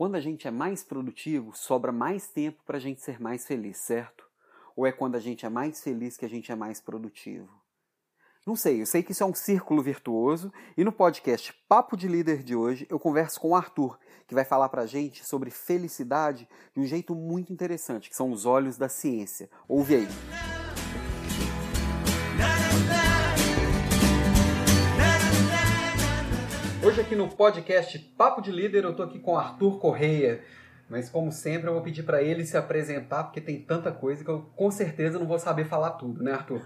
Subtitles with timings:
[0.00, 3.76] Quando a gente é mais produtivo, sobra mais tempo para a gente ser mais feliz,
[3.76, 4.24] certo?
[4.74, 7.50] Ou é quando a gente é mais feliz que a gente é mais produtivo?
[8.46, 12.08] Não sei, eu sei que isso é um círculo virtuoso e no podcast Papo de
[12.08, 16.48] Líder de hoje eu converso com o Arthur, que vai falar pra gente sobre felicidade
[16.74, 19.50] de um jeito muito interessante, que são os olhos da ciência.
[19.68, 20.49] Ouve aí.
[26.82, 30.40] Hoje aqui no podcast Papo de Líder eu tô aqui com Arthur Correia.
[30.88, 34.30] Mas como sempre, eu vou pedir para ele se apresentar, porque tem tanta coisa que
[34.30, 36.62] eu com certeza não vou saber falar tudo, né, Arthur?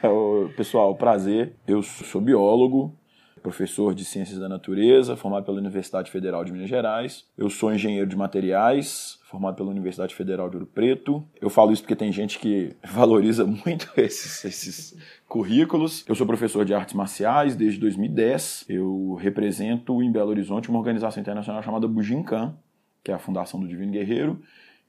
[0.56, 1.54] Pessoal, prazer.
[1.66, 2.96] Eu sou biólogo,
[3.42, 7.24] professor de Ciências da Natureza, formado pela Universidade Federal de Minas Gerais.
[7.36, 11.24] Eu sou engenheiro de materiais, formado pela Universidade Federal de Ouro Preto.
[11.40, 14.96] Eu falo isso porque tem gente que valoriza muito esses, esses
[15.28, 16.04] currículos.
[16.08, 18.64] Eu sou professor de artes marciais desde 2010.
[18.68, 22.56] Eu represento em Belo Horizonte uma organização internacional chamada Bujinkan,
[23.02, 24.40] que é a Fundação do Divino Guerreiro,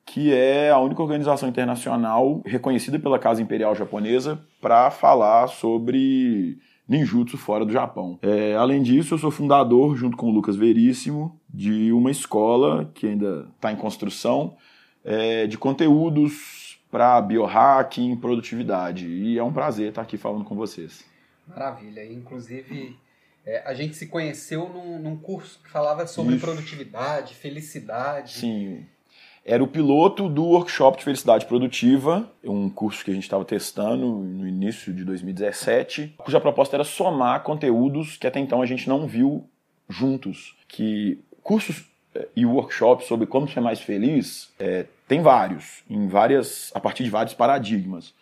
[0.05, 6.57] que é a única organização internacional reconhecida pela Casa Imperial Japonesa para falar sobre
[6.89, 8.17] ninjutsu fora do Japão.
[8.21, 13.05] É, além disso, eu sou fundador, junto com o Lucas Veríssimo, de uma escola que
[13.05, 14.57] ainda está em construção,
[15.05, 19.07] é, de conteúdos para biohacking, produtividade.
[19.07, 21.05] E é um prazer estar aqui falando com vocês.
[21.47, 22.03] Maravilha.
[22.11, 22.97] Inclusive,
[23.45, 26.45] é, a gente se conheceu num, num curso que falava sobre Isso.
[26.45, 28.33] produtividade, felicidade.
[28.33, 28.85] Sim.
[29.51, 34.05] Era o piloto do workshop de felicidade produtiva, um curso que a gente estava testando
[34.05, 39.07] no início de 2017, cuja proposta era somar conteúdos que até então a gente não
[39.07, 39.49] viu
[39.89, 40.55] juntos.
[40.67, 41.83] Que cursos
[42.13, 47.03] é, e workshops sobre como ser mais feliz é, tem vários, em várias, a partir
[47.03, 48.13] de vários paradigmas.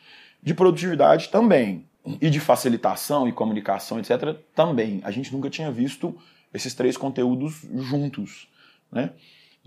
[0.41, 1.83] De produtividade também
[2.21, 5.01] e de facilitação e comunicação, etc., também.
[5.03, 6.17] A gente nunca tinha visto
[6.53, 8.47] esses três conteúdos juntos,
[8.89, 9.11] né?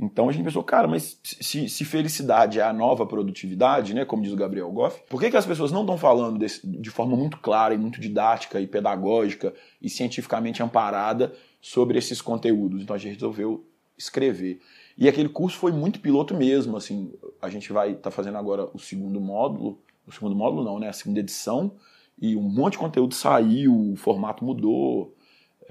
[0.00, 4.22] Então a gente pensou, cara, mas se, se, felicidade é a nova produtividade, né, como
[4.22, 7.14] diz o Gabriel Goff, por que, que as pessoas não estão falando desse, de forma
[7.14, 12.83] muito clara e muito didática e pedagógica e cientificamente amparada sobre esses conteúdos?
[12.83, 13.66] Então a gente resolveu
[13.98, 14.60] escrever.
[14.96, 18.70] E aquele curso foi muito piloto mesmo, assim, a gente vai estar tá fazendo agora
[18.72, 21.72] o segundo módulo, o segundo módulo não, né, a segunda edição,
[22.18, 25.14] e um monte de conteúdo saiu, o formato mudou.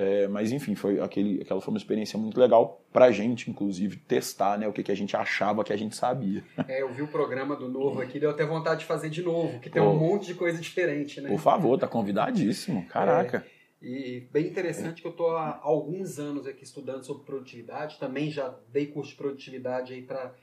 [0.02, 4.58] É, mas enfim, foi aquele, aquela foi uma experiência muito legal pra gente, inclusive, testar
[4.58, 6.42] né, o que, que a gente achava que a gente sabia.
[6.70, 9.60] É, eu vi o programa do novo aqui, deu até vontade de fazer de novo,
[9.60, 11.28] que tem um monte de coisa diferente, né?
[11.28, 12.86] Por favor, tá convidadíssimo.
[12.86, 13.46] Caraca.
[13.46, 18.32] É, e bem interessante que eu estou há alguns anos aqui estudando sobre produtividade, também
[18.32, 20.34] já dei curso de produtividade aí para,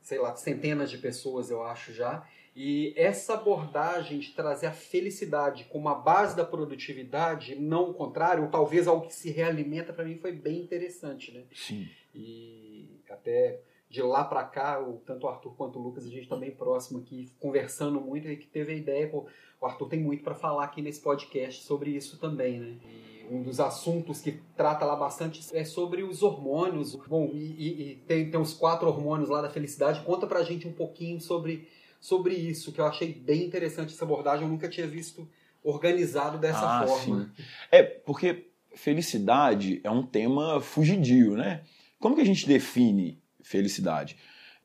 [0.00, 2.26] sei lá, centenas de pessoas, eu acho já.
[2.56, 8.44] E essa abordagem de trazer a felicidade como a base da produtividade, não o contrário,
[8.44, 11.44] ou talvez algo que se realimenta, para mim foi bem interessante, né?
[11.52, 11.86] Sim.
[12.14, 16.22] E até de lá para cá, o, tanto o Arthur quanto o Lucas, a gente
[16.22, 19.26] está bem próximo aqui, conversando muito, e que teve a ideia, pô,
[19.60, 22.78] o Arthur tem muito para falar aqui nesse podcast sobre isso também, né?
[22.84, 26.94] E um dos assuntos que trata lá bastante é sobre os hormônios.
[27.06, 30.02] Bom, e, e, e tem, tem os quatro hormônios lá da felicidade.
[30.04, 31.68] Conta pra gente um pouquinho sobre
[32.06, 35.28] sobre isso, que eu achei bem interessante essa abordagem, eu nunca tinha visto
[35.60, 37.24] organizado dessa ah, forma.
[37.36, 37.42] Sim.
[37.68, 38.46] É, porque
[38.76, 41.62] felicidade é um tema fugidio, né?
[41.98, 44.16] Como que a gente define felicidade?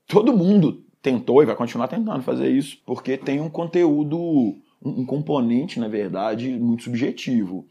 [0.06, 5.80] Todo mundo tentou e vai continuar tentando fazer isso, porque tem um conteúdo, um componente,
[5.80, 7.66] na verdade, muito subjetivo.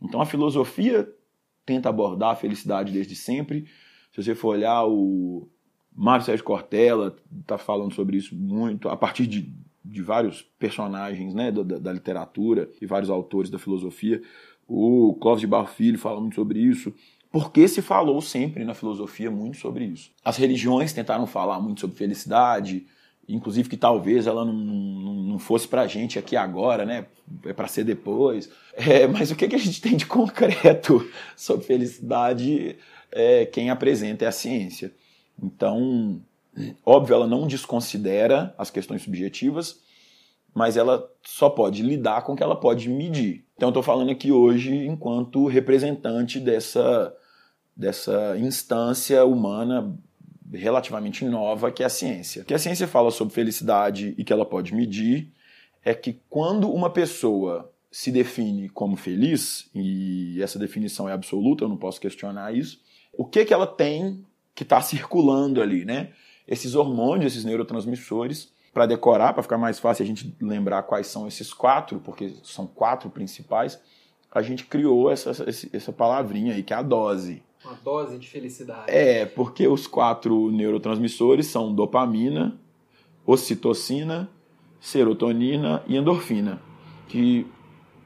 [0.00, 1.08] Então a filosofia
[1.64, 3.66] tenta abordar a felicidade desde sempre.
[4.10, 5.48] Se você for olhar o
[5.94, 9.52] Mário Sérgio Cortella está falando sobre isso muito, a partir de,
[9.84, 14.22] de vários personagens né, da, da, literatura e vários autores da filosofia.
[14.66, 16.92] O Clóvis de Barro Filho fala muito sobre isso.
[17.30, 20.10] Porque se falou sempre na filosofia muito sobre isso.
[20.24, 22.86] As religiões tentaram falar muito sobre felicidade,
[23.26, 27.06] inclusive que talvez ela não, não, não fosse para a gente aqui agora, né?
[27.44, 28.50] É para ser depois.
[28.74, 32.76] É, mas o que, que a gente tem de concreto sobre felicidade?
[33.10, 34.92] É, quem apresenta é a ciência.
[35.42, 36.22] Então,
[36.86, 39.80] óbvio, ela não desconsidera as questões subjetivas,
[40.54, 43.44] mas ela só pode lidar com o que ela pode medir.
[43.56, 47.14] Então, eu estou falando aqui hoje enquanto representante dessa,
[47.76, 49.96] dessa instância humana
[50.52, 52.42] relativamente nova que é a ciência.
[52.42, 55.32] O que a ciência fala sobre felicidade e que ela pode medir
[55.84, 61.68] é que quando uma pessoa se define como feliz, e essa definição é absoluta, eu
[61.68, 62.80] não posso questionar isso,
[63.12, 64.24] o que, que ela tem
[64.54, 66.12] que está circulando ali, né?
[66.46, 71.28] Esses hormônios, esses neurotransmissores, para decorar, para ficar mais fácil a gente lembrar quais são
[71.28, 73.80] esses quatro, porque são quatro principais,
[74.30, 75.30] a gente criou essa,
[75.72, 77.42] essa palavrinha aí, que é a dose.
[77.62, 78.90] Uma dose de felicidade.
[78.90, 82.58] É, porque os quatro neurotransmissores são dopamina,
[83.26, 84.28] ocitocina,
[84.80, 86.60] serotonina e endorfina.
[87.06, 87.46] Que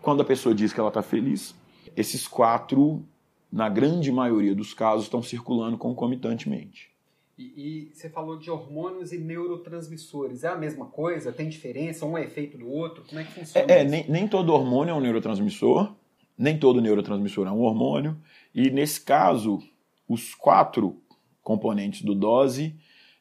[0.03, 1.55] quando a pessoa diz que ela está feliz,
[1.97, 3.05] esses quatro,
[3.51, 6.91] na grande maioria dos casos, estão circulando concomitantemente.
[7.39, 10.43] E, e, você falou de hormônios e neurotransmissores.
[10.43, 11.33] É a mesma coisa?
[11.33, 12.07] Tem diferença?
[12.07, 13.05] Um é efeito do outro?
[13.07, 13.71] Como é que funciona?
[13.71, 15.95] É, é nem, nem todo hormônio é um neurotransmissor,
[16.37, 18.17] nem todo neurotransmissor é um hormônio.
[18.55, 19.63] E nesse caso,
[20.09, 20.99] os quatro
[21.43, 22.75] componentes do dose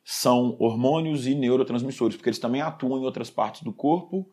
[0.04, 4.30] são hormônios e neurotransmissores, porque eles também atuam em outras partes do corpo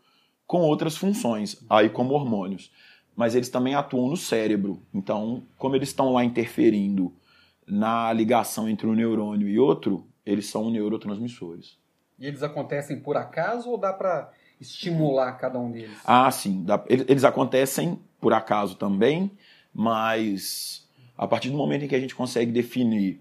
[0.47, 2.71] com outras funções, aí como hormônios.
[3.15, 4.81] Mas eles também atuam no cérebro.
[4.93, 7.13] Então, como eles estão lá interferindo
[7.67, 11.79] na ligação entre um neurônio e outro, eles são neurotransmissores.
[12.19, 14.31] E eles acontecem por acaso ou dá para
[14.61, 15.99] estimular cada um deles?
[16.05, 16.63] Ah, sim.
[16.65, 19.31] Dá, eles acontecem por acaso também,
[19.75, 20.89] mas
[21.19, 23.21] a partir do momento em que a gente consegue definir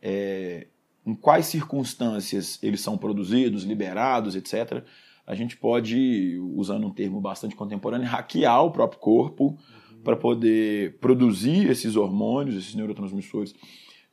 [0.00, 0.66] é,
[1.04, 4.84] em quais circunstâncias eles são produzidos, liberados, etc.,
[5.26, 10.02] a gente pode, usando um termo bastante contemporâneo, hackear o próprio corpo uhum.
[10.04, 13.54] para poder produzir esses hormônios, esses neurotransmissores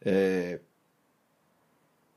[0.01, 0.59] é,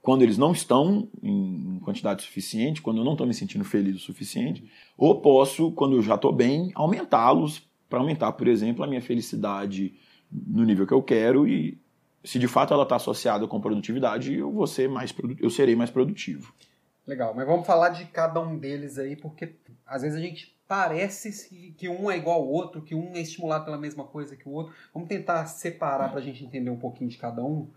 [0.07, 3.99] quando eles não estão em quantidade suficiente, quando eu não estou me sentindo feliz o
[3.99, 4.65] suficiente,
[4.97, 9.95] ou posso, quando eu já estou bem, aumentá-los para aumentar, por exemplo, a minha felicidade
[10.31, 11.77] no nível que eu quero e
[12.23, 15.91] se de fato ela está associada com produtividade, eu vou ser mais eu serei mais
[15.91, 16.53] produtivo.
[17.07, 19.55] Legal, mas vamos falar de cada um deles aí, porque
[19.87, 23.65] às vezes a gente parece que um é igual ao outro, que um é estimulado
[23.65, 24.75] pela mesma coisa que o outro.
[24.93, 27.69] Vamos tentar separar para a gente entender um pouquinho de cada um.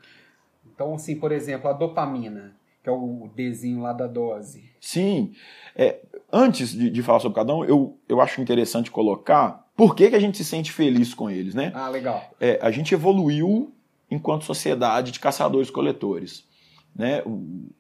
[0.66, 4.72] Então, assim, por exemplo, a dopamina, que é o Dzinho lá da dose.
[4.82, 5.34] Sim.
[5.76, 6.00] É,
[6.32, 10.16] antes de, de, falar sobre cada um, eu, eu acho interessante colocar por que, que
[10.16, 11.72] a gente se sente feliz com eles, né?
[11.76, 12.32] Ah, legal.
[12.40, 13.72] É, a gente evoluiu
[14.10, 16.49] enquanto sociedade de caçadores-coletores.
[16.96, 17.22] Né?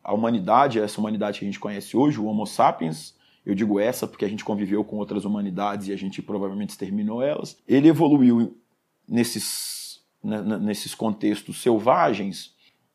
[0.03, 3.13] A humanidade, essa humanidade que a gente conhece hoje, o Homo sapiens,
[3.45, 7.21] eu digo essa porque a gente conviveu com outras humanidades e a gente provavelmente exterminou
[7.21, 7.57] elas.
[7.67, 8.57] Ele evoluiu
[9.07, 12.53] nesses, né, nesses contextos selvagens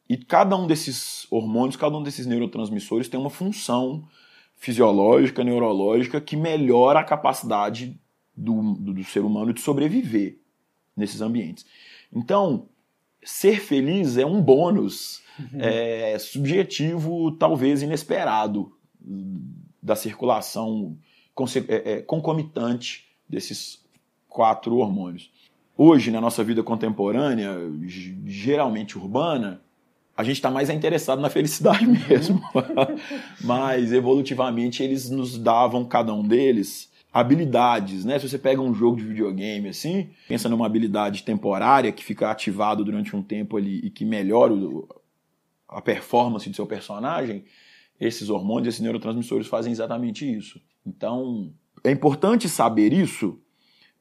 [0.09, 4.07] e cada um desses hormônios, cada um desses neurotransmissores tem uma função
[4.57, 7.99] fisiológica, neurológica que melhora a capacidade
[8.37, 10.39] do, do, do ser humano de sobreviver
[10.97, 11.67] nesses ambientes.
[12.13, 12.69] Então,
[13.25, 15.61] ser feliz é um bônus uhum.
[15.61, 18.73] é, subjetivo, talvez inesperado
[19.83, 20.97] da circulação
[21.69, 23.83] é, é, concomitante desses
[24.29, 25.31] quatro hormônios.
[25.77, 27.53] Hoje, na nossa vida contemporânea,
[28.25, 29.61] geralmente urbana,
[30.17, 32.41] a gente está mais interessado na felicidade mesmo.
[33.41, 38.19] Mas, evolutivamente, eles nos davam, cada um deles, habilidades, né?
[38.19, 42.85] Se você pega um jogo de videogame assim, pensa numa habilidade temporária que fica ativado
[42.85, 44.53] durante um tempo ali e que melhora
[45.69, 47.45] a performance do seu personagem,
[48.01, 50.61] esses hormônios, esses neurotransmissores fazem exatamente isso.
[50.85, 51.53] Então,
[51.85, 53.39] é importante saber isso,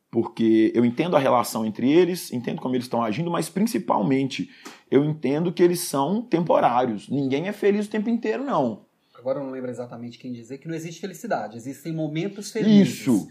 [0.10, 4.50] porque eu entendo a relação entre eles, entendo como eles estão agindo, mas principalmente
[4.90, 7.08] eu entendo que eles são temporários.
[7.08, 8.83] Ninguém é feliz o tempo inteiro, não.
[9.24, 13.00] Agora eu não lembro exatamente quem dizer que não existe felicidade, existem momentos felizes.
[13.00, 13.30] Isso,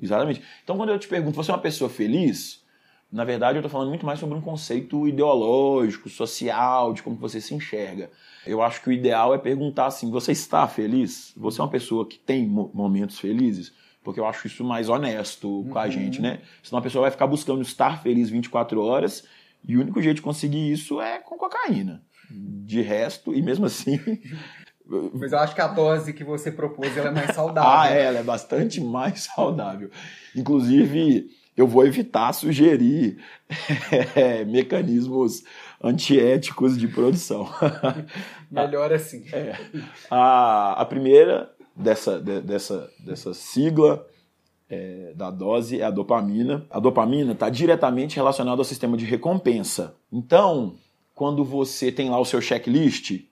[0.00, 0.42] exatamente.
[0.62, 2.62] Então, quando eu te pergunto, você é uma pessoa feliz?
[3.10, 7.40] Na verdade, eu estou falando muito mais sobre um conceito ideológico, social, de como você
[7.40, 8.10] se enxerga.
[8.46, 11.32] Eu acho que o ideal é perguntar assim: você está feliz?
[11.38, 13.72] Você é uma pessoa que tem momentos felizes?
[14.04, 15.70] Porque eu acho isso mais honesto uhum.
[15.70, 15.90] com a uhum.
[15.90, 16.42] gente, né?
[16.62, 19.24] Senão a pessoa vai ficar buscando estar feliz 24 horas
[19.66, 22.02] e o único jeito de conseguir isso é com cocaína.
[22.30, 23.98] De resto, e mesmo assim.
[25.14, 27.70] Mas eu acho que a dose que você propôs ela é mais saudável.
[27.70, 29.90] ah, é, ela é bastante mais saudável.
[30.34, 33.18] Inclusive eu vou evitar sugerir
[34.16, 35.44] é, mecanismos
[35.82, 37.48] antiéticos de produção.
[38.50, 39.24] Melhor assim.
[39.32, 39.54] É.
[40.10, 44.04] A, a primeira dessa, de, dessa, dessa sigla
[44.68, 46.66] é, da dose é a dopamina.
[46.68, 49.94] A dopamina está diretamente relacionada ao sistema de recompensa.
[50.12, 50.74] Então,
[51.14, 53.29] quando você tem lá o seu checklist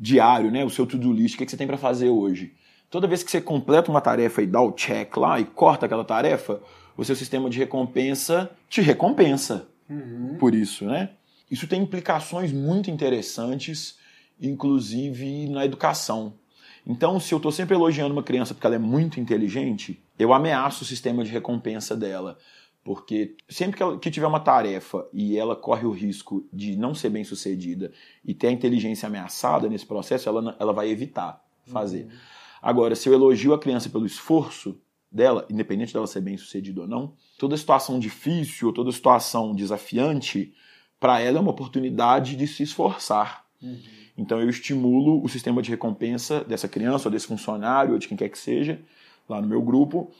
[0.00, 2.54] diário, né, o seu to-do list, o que, que você tem para fazer hoje?
[2.88, 6.04] Toda vez que você completa uma tarefa e dá o check lá e corta aquela
[6.04, 6.60] tarefa,
[6.96, 10.36] o seu sistema de recompensa te recompensa uhum.
[10.40, 11.10] por isso, né?
[11.50, 13.98] Isso tem implicações muito interessantes,
[14.40, 16.34] inclusive na educação.
[16.86, 20.82] Então, se eu estou sempre elogiando uma criança porque ela é muito inteligente, eu ameaço
[20.82, 22.38] o sistema de recompensa dela.
[22.82, 26.94] Porque sempre que, ela, que tiver uma tarefa e ela corre o risco de não
[26.94, 27.92] ser bem sucedida
[28.24, 32.04] e ter a inteligência ameaçada nesse processo, ela, ela vai evitar fazer.
[32.04, 32.10] Uhum.
[32.62, 34.78] Agora, se eu elogio a criança pelo esforço,
[35.10, 40.54] dela, independente dela ser bem sucedida ou não, toda situação difícil, toda situação desafiante
[41.00, 43.44] para ela é uma oportunidade de se esforçar.
[43.60, 43.80] Uhum.
[44.16, 48.16] Então eu estimulo o sistema de recompensa dessa criança, ou desse funcionário, ou de quem
[48.16, 48.80] quer que seja,
[49.28, 50.10] lá no meu grupo,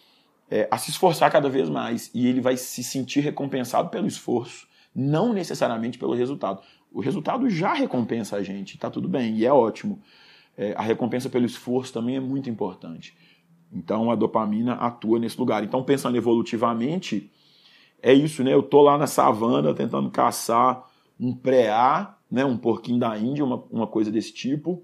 [0.50, 2.10] é, a se esforçar cada vez mais.
[2.12, 6.60] E ele vai se sentir recompensado pelo esforço, não necessariamente pelo resultado.
[6.92, 10.02] O resultado já recompensa a gente, está tudo bem, e é ótimo.
[10.56, 13.16] É, a recompensa pelo esforço também é muito importante.
[13.72, 15.62] Então a dopamina atua nesse lugar.
[15.62, 17.30] Então, pensando evolutivamente,
[18.02, 18.52] é isso, né?
[18.52, 20.84] Eu tô lá na savana tentando caçar
[21.18, 22.44] um preá, né?
[22.44, 24.82] um porquinho da Índia, uma, uma coisa desse tipo.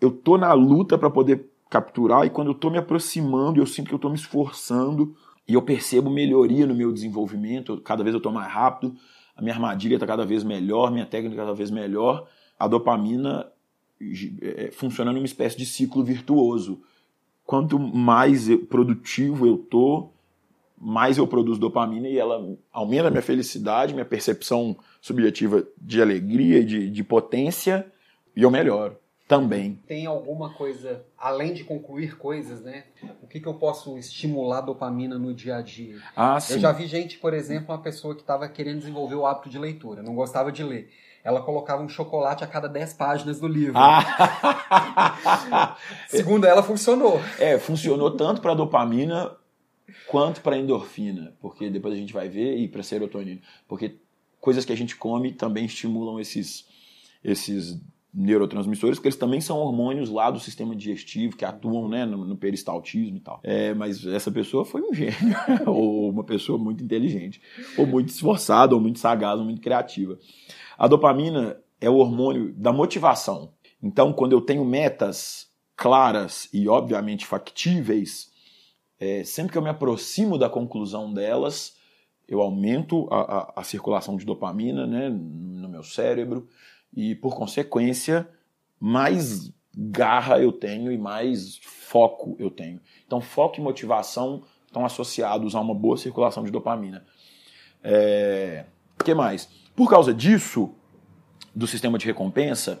[0.00, 3.88] Eu tô na luta para poder capturar e quando eu tô me aproximando, eu sinto
[3.88, 5.14] que eu tô me esforçando
[5.46, 8.94] e eu percebo melhoria no meu desenvolvimento, cada vez eu tô mais rápido,
[9.36, 12.28] a minha armadilha está cada vez melhor, minha técnica cada vez melhor.
[12.58, 13.46] A dopamina
[14.42, 16.82] é, funciona numa espécie de ciclo virtuoso
[17.44, 20.10] quanto mais produtivo eu tô,
[20.76, 26.64] mais eu produzo dopamina e ela aumenta a minha felicidade, minha percepção subjetiva de alegria
[26.64, 27.90] de, de potência
[28.36, 28.96] e eu melhoro
[29.28, 29.78] também.
[29.86, 32.84] Tem alguma coisa, além de concluir coisas, né?
[33.22, 36.00] O que, que eu posso estimular dopamina no dia a dia?
[36.16, 36.54] Ah, sim.
[36.54, 39.58] Eu já vi gente, por exemplo, uma pessoa que estava querendo desenvolver o hábito de
[39.58, 40.90] leitura, não gostava de ler
[41.24, 43.74] ela colocava um chocolate a cada 10 páginas do livro.
[43.76, 44.00] Ah.
[46.08, 47.20] Segundo ela, funcionou.
[47.38, 49.36] É, funcionou tanto para dopamina
[50.06, 53.96] quanto para endorfina, porque depois a gente vai ver, e para serotonina, porque
[54.40, 56.66] coisas que a gente come também estimulam esses,
[57.22, 57.78] esses
[58.12, 62.36] neurotransmissores, porque eles também são hormônios lá do sistema digestivo que atuam né, no, no
[62.36, 63.40] peristaltismo e tal.
[63.42, 65.36] É, mas essa pessoa foi um gênio,
[65.66, 67.40] ou uma pessoa muito inteligente,
[67.76, 70.18] ou muito esforçada, ou muito sagaz, ou muito criativa.
[70.76, 73.52] A dopamina é o hormônio da motivação.
[73.82, 78.30] Então, quando eu tenho metas claras e, obviamente, factíveis,
[78.98, 81.76] é, sempre que eu me aproximo da conclusão delas,
[82.26, 86.48] eu aumento a, a, a circulação de dopamina né, no meu cérebro
[86.94, 88.28] e, por consequência,
[88.80, 92.80] mais garra eu tenho e mais foco eu tenho.
[93.06, 97.04] Então, foco e motivação estão associados a uma boa circulação de dopamina.
[97.82, 98.64] É...
[99.00, 99.48] O que mais?
[99.76, 100.74] Por causa disso,
[101.54, 102.80] do sistema de recompensa,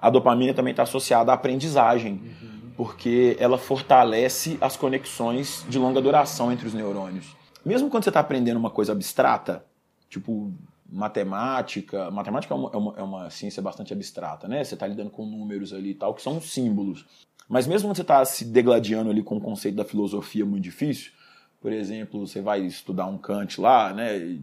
[0.00, 2.70] a dopamina também está associada à aprendizagem, uhum.
[2.76, 7.36] porque ela fortalece as conexões de longa duração entre os neurônios.
[7.64, 9.64] Mesmo quando você está aprendendo uma coisa abstrata,
[10.08, 10.52] tipo
[10.88, 14.64] matemática, matemática é uma, é uma, é uma ciência bastante abstrata, né?
[14.64, 17.04] Você está lidando com números ali e tal, que são símbolos.
[17.48, 21.12] Mas mesmo quando você está se degladiando ali com o conceito da filosofia muito difícil,
[21.60, 24.38] por exemplo, você vai estudar um Kant lá, né?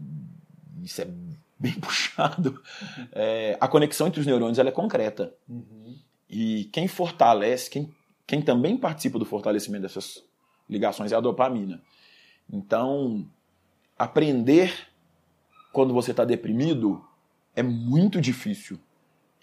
[0.82, 1.08] Isso é
[1.58, 2.62] bem puxado,
[3.12, 5.34] é, a conexão entre os neurônios ela é concreta.
[5.48, 5.96] Uhum.
[6.28, 7.90] E quem fortalece, quem,
[8.26, 10.22] quem também participa do fortalecimento dessas
[10.68, 11.80] ligações é a dopamina.
[12.52, 13.26] Então,
[13.98, 14.72] aprender
[15.76, 17.04] quando você está deprimido
[17.54, 18.78] é muito difícil.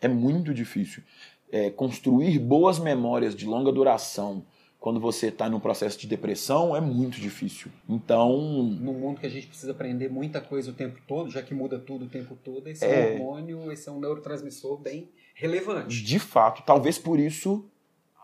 [0.01, 1.03] É muito difícil.
[1.51, 4.43] É, construir boas memórias de longa duração
[4.79, 7.71] quando você está num processo de depressão é muito difícil.
[7.87, 8.31] Então.
[8.63, 11.77] No mundo que a gente precisa aprender muita coisa o tempo todo, já que muda
[11.77, 16.03] tudo o tempo todo, esse é, é um hormônio, esse é um neurotransmissor bem relevante.
[16.03, 17.69] De fato, talvez por isso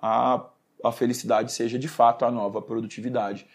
[0.02, 0.50] a,
[0.84, 3.46] a felicidade seja de fato a nova produtividade.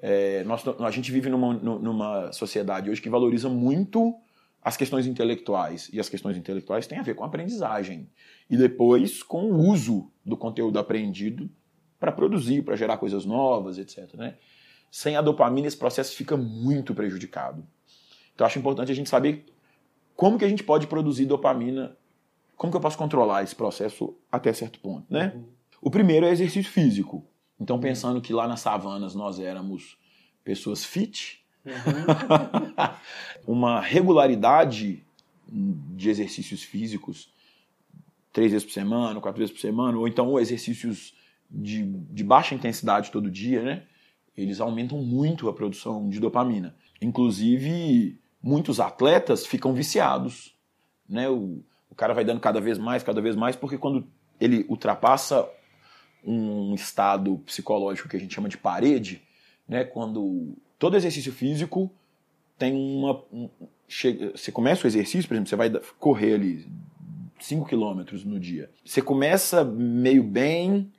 [0.00, 4.14] É, nós, a gente vive numa, numa sociedade hoje que valoriza muito
[4.62, 5.88] as questões intelectuais.
[5.92, 8.08] E as questões intelectuais têm a ver com a aprendizagem.
[8.50, 11.50] E depois com o uso do conteúdo aprendido
[11.98, 14.14] para produzir, para gerar coisas novas, etc.
[14.14, 14.34] Né?
[14.90, 17.66] Sem a dopamina, esse processo fica muito prejudicado.
[18.34, 19.46] Então, acho importante a gente saber
[20.14, 21.96] como que a gente pode produzir dopamina,
[22.56, 25.06] como que eu posso controlar esse processo até certo ponto.
[25.08, 25.32] Né?
[25.34, 25.44] Uhum.
[25.80, 27.24] O primeiro é exercício físico.
[27.60, 27.82] Então, uhum.
[27.82, 29.96] pensando que lá nas savanas nós éramos
[30.44, 31.72] pessoas fit, uhum.
[33.46, 35.04] uma regularidade
[35.50, 37.30] de exercícios físicos,
[38.32, 41.14] três vezes por semana, quatro vezes por semana, ou então exercícios
[41.50, 43.82] de, de baixa intensidade todo dia, né?
[44.36, 46.76] Eles aumentam muito a produção de dopamina.
[47.00, 50.54] Inclusive, muitos atletas ficam viciados,
[51.08, 51.28] né?
[51.28, 54.06] O, o cara vai dando cada vez mais, cada vez mais, porque quando
[54.40, 55.48] ele ultrapassa
[56.30, 59.22] um estado psicológico que a gente chama de parede,
[59.68, 59.84] né?
[59.84, 61.90] Quando todo exercício físico
[62.58, 63.22] tem uma.
[63.32, 63.48] Um,
[63.88, 66.66] chega, você começa o exercício, por exemplo, você vai correr ali
[67.40, 68.70] 5 quilômetros no dia.
[68.84, 70.90] Você começa meio bem,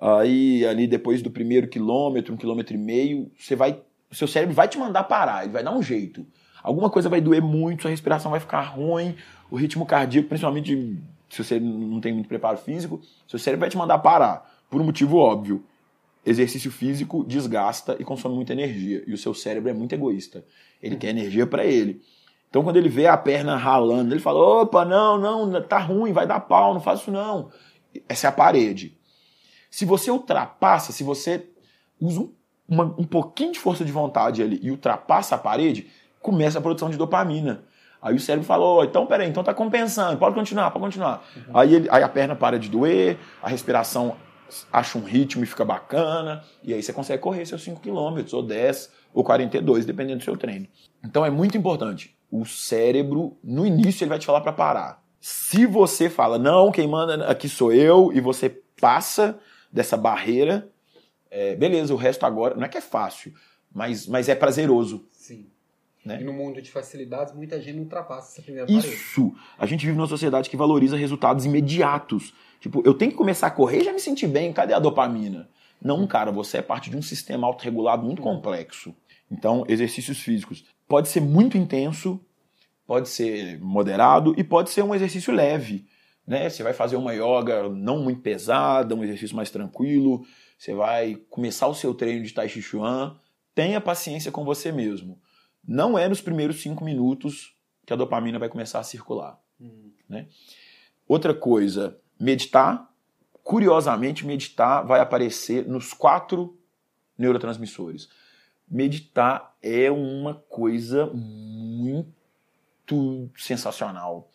[0.00, 3.80] Aí, ali depois do primeiro quilômetro, um quilômetro e meio, você vai.
[4.12, 6.26] Seu cérebro vai te mandar parar, ele vai dar um jeito.
[6.62, 9.14] Alguma coisa vai doer muito, sua respiração vai ficar ruim,
[9.50, 13.76] o ritmo cardíaco, principalmente se você não tem muito preparo físico, seu cérebro vai te
[13.76, 14.47] mandar parar.
[14.70, 15.64] Por um motivo óbvio.
[16.24, 19.02] Exercício físico desgasta e consome muita energia.
[19.06, 20.44] E o seu cérebro é muito egoísta.
[20.82, 22.02] Ele quer energia para ele.
[22.50, 26.26] Então, quando ele vê a perna ralando, ele fala: opa, não, não, tá ruim, vai
[26.26, 27.50] dar pau, não faço isso não.
[28.08, 28.96] Essa é a parede.
[29.70, 31.46] Se você ultrapassa, se você
[32.00, 32.32] usa um,
[32.68, 35.88] uma, um pouquinho de força de vontade ali e ultrapassa a parede,
[36.20, 37.64] começa a produção de dopamina.
[38.00, 41.24] Aí o cérebro falou, oh, então peraí, então tá compensando, pode continuar, pode continuar.
[41.36, 41.58] Uhum.
[41.58, 44.16] Aí, ele, aí a perna para de doer, a respiração
[44.72, 48.42] acha um ritmo e fica bacana, e aí você consegue correr seus 5 km, ou
[48.42, 50.66] 10, ou 42, dependendo do seu treino.
[51.04, 52.16] Então é muito importante.
[52.30, 55.02] O cérebro, no início, ele vai te falar para parar.
[55.20, 58.48] Se você fala, não, quem manda aqui sou eu, e você
[58.80, 59.38] passa
[59.72, 60.70] dessa barreira,
[61.30, 63.32] é, beleza, o resto agora, não é que é fácil,
[63.72, 65.06] mas, mas é prazeroso.
[65.12, 65.46] Sim.
[66.04, 66.22] Né?
[66.22, 68.88] E no mundo de facilidades, muita gente ultrapassa essa primeira parede.
[68.88, 69.34] Isso!
[69.58, 72.32] A gente vive numa sociedade que valoriza resultados imediatos.
[72.60, 75.48] Tipo, eu tenho que começar a correr e já me sentir bem, cadê a dopamina?
[75.80, 78.94] Não, cara, você é parte de um sistema autorregulado muito complexo.
[79.30, 80.64] Então, exercícios físicos.
[80.88, 82.20] Pode ser muito intenso,
[82.86, 85.86] pode ser moderado e pode ser um exercício leve.
[86.26, 86.50] Né?
[86.50, 90.26] Você vai fazer uma yoga não muito pesada, um exercício mais tranquilo.
[90.58, 93.16] Você vai começar o seu treino de Tai Chi Chuan.
[93.54, 95.18] Tenha paciência com você mesmo
[95.68, 97.54] não é nos primeiros cinco minutos
[97.86, 99.38] que a dopamina vai começar a circular.
[99.60, 99.92] Uhum.
[100.08, 100.26] Né?
[101.06, 102.88] Outra coisa, meditar.
[103.42, 106.58] Curiosamente, meditar vai aparecer nos quatro
[107.16, 108.08] neurotransmissores.
[108.70, 112.10] Meditar é uma coisa muito
[113.36, 114.30] sensacional.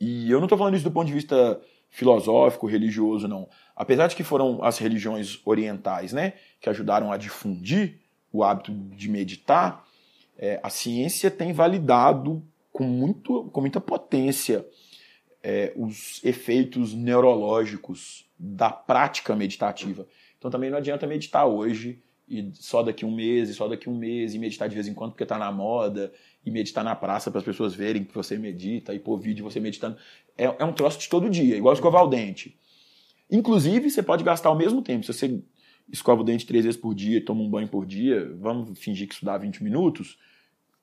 [0.00, 3.48] E eu não estou falando isso do ponto de vista filosófico, religioso, não.
[3.74, 8.00] Apesar de que foram as religiões orientais, né, que ajudaram a difundir
[8.32, 9.86] o hábito de meditar,
[10.36, 14.66] é, a ciência tem validado com, muito, com muita potência
[15.48, 20.04] é, os efeitos neurológicos da prática meditativa.
[20.36, 23.96] Então também não adianta meditar hoje e só daqui um mês, e só daqui um
[23.96, 26.12] mês, e meditar de vez em quando porque está na moda,
[26.44, 29.60] e meditar na praça para as pessoas verem que você medita, e pôr vídeo você
[29.60, 29.96] meditando.
[30.36, 32.58] É, é um troço de todo dia, igual escovar o dente.
[33.30, 35.06] Inclusive, você pode gastar ao mesmo tempo.
[35.06, 35.40] Se você
[35.92, 39.14] escova o dente três vezes por dia, toma um banho por dia, vamos fingir que
[39.14, 40.18] isso dá 20 minutos,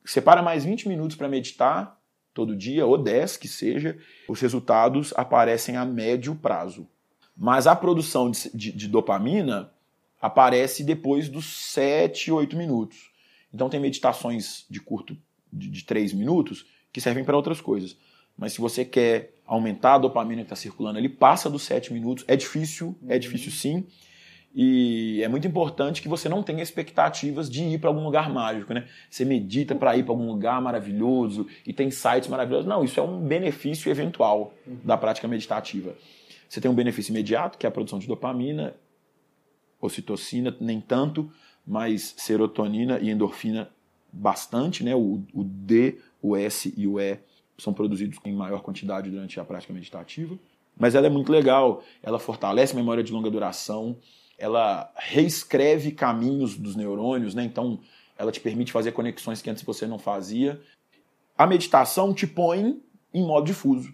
[0.06, 2.02] separa mais 20 minutos para meditar
[2.34, 6.88] todo dia, ou 10 que seja, os resultados aparecem a médio prazo.
[7.36, 9.72] Mas a produção de, de, de dopamina
[10.22, 13.12] aparece depois dos 7, 8 minutos.
[13.54, 15.18] Então tem meditações de curto,
[15.52, 17.98] de, de 3 minutos, que servem para outras coisas.
[18.38, 22.24] Mas se você quer aumentar a dopamina que está circulando, ele passa dos 7 minutos.
[22.28, 23.86] É difícil, é difícil sim.
[24.56, 28.72] E é muito importante que você não tenha expectativas de ir para algum lugar mágico,
[28.72, 28.88] né?
[29.10, 32.68] Você medita para ir para algum lugar maravilhoso e tem sites maravilhosos.
[32.68, 35.96] Não, isso é um benefício eventual da prática meditativa.
[36.48, 38.76] Você tem um benefício imediato, que é a produção de dopamina,
[39.82, 41.32] ocitocina, nem tanto,
[41.66, 43.72] mas serotonina e endorfina
[44.12, 44.96] bastante, né?
[44.96, 47.18] O, o D, o S e o E
[47.58, 50.38] são produzidos em maior quantidade durante a prática meditativa.
[50.78, 53.98] Mas ela é muito legal, ela fortalece a memória de longa duração,
[54.38, 57.44] ela reescreve caminhos dos neurônios, né?
[57.44, 57.80] Então,
[58.18, 60.62] ela te permite fazer conexões que antes você não fazia.
[61.38, 62.82] A meditação te põe
[63.14, 63.94] em modo difuso.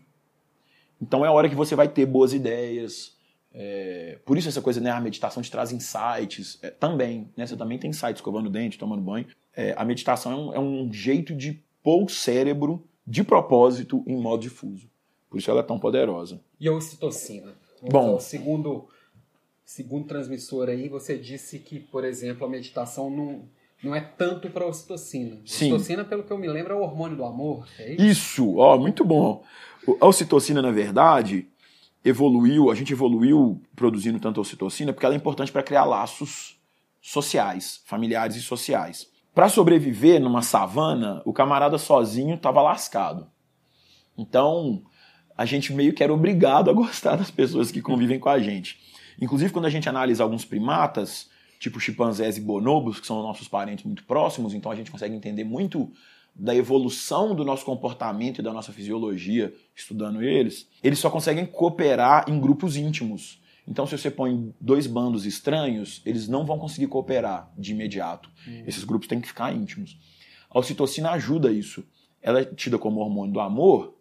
[1.01, 3.17] Então, é a hora que você vai ter boas ideias.
[3.53, 4.19] É...
[4.25, 4.91] Por isso, essa coisa, né?
[4.91, 6.59] A meditação te traz insights.
[6.61, 7.45] É, também, né?
[7.45, 9.27] Você também tem insights escovando dente, tomando banho.
[9.55, 14.15] É, a meditação é um, é um jeito de pôr o cérebro de propósito em
[14.15, 14.89] modo difuso.
[15.29, 16.41] Por isso ela é tão poderosa.
[16.59, 17.53] E a ocitocina?
[17.81, 18.87] Bom, então, segundo
[19.69, 23.43] segundo transmissor aí, você disse que, por exemplo, a meditação não,
[23.83, 25.37] não é tanto para ocitocina.
[25.45, 25.71] Sim.
[25.71, 27.67] Ocitocina, pelo que eu me lembro, é o hormônio do amor.
[27.77, 28.03] É isso?
[28.03, 29.43] isso, ó, muito bom.
[30.01, 31.47] A ocitocina, na verdade,
[32.03, 36.59] evoluiu, a gente evoluiu produzindo tanto ocitocina porque ela é importante para criar laços
[36.99, 39.07] sociais, familiares e sociais.
[39.35, 43.27] Para sobreviver numa savana, o camarada sozinho estava lascado.
[44.17, 44.81] Então,
[45.37, 48.89] a gente meio que era obrigado a gostar das pessoas que convivem com a gente.
[49.19, 51.29] Inclusive, quando a gente analisa alguns primatas,
[51.59, 55.43] tipo chimpanzés e bonobos, que são nossos parentes muito próximos, então a gente consegue entender
[55.43, 55.91] muito
[56.33, 62.25] da evolução do nosso comportamento e da nossa fisiologia estudando eles, eles só conseguem cooperar
[62.29, 63.41] em grupos íntimos.
[63.67, 68.29] Então, se você põe dois bandos estranhos, eles não vão conseguir cooperar de imediato.
[68.47, 68.63] Uhum.
[68.65, 69.99] Esses grupos têm que ficar íntimos.
[70.49, 71.83] A ocitocina ajuda isso.
[72.21, 73.95] Ela é tida como hormônio do amor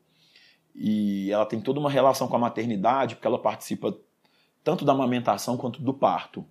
[0.75, 3.95] e ela tem toda uma relação com a maternidade, porque ela participa
[4.69, 6.45] tanto da amamentação quanto do parto.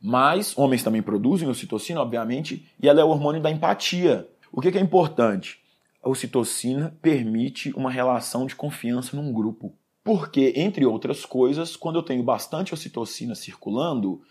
[0.00, 4.28] Mas homens também produzem ocitocina, obviamente, e ela é o hormônio da empatia.
[4.52, 5.58] O que é importante?
[6.00, 9.74] A ocitocina permite uma relação de confiança num grupo.
[10.04, 14.22] Porque, entre outras coisas, quando eu tenho bastante ocitocina circulando,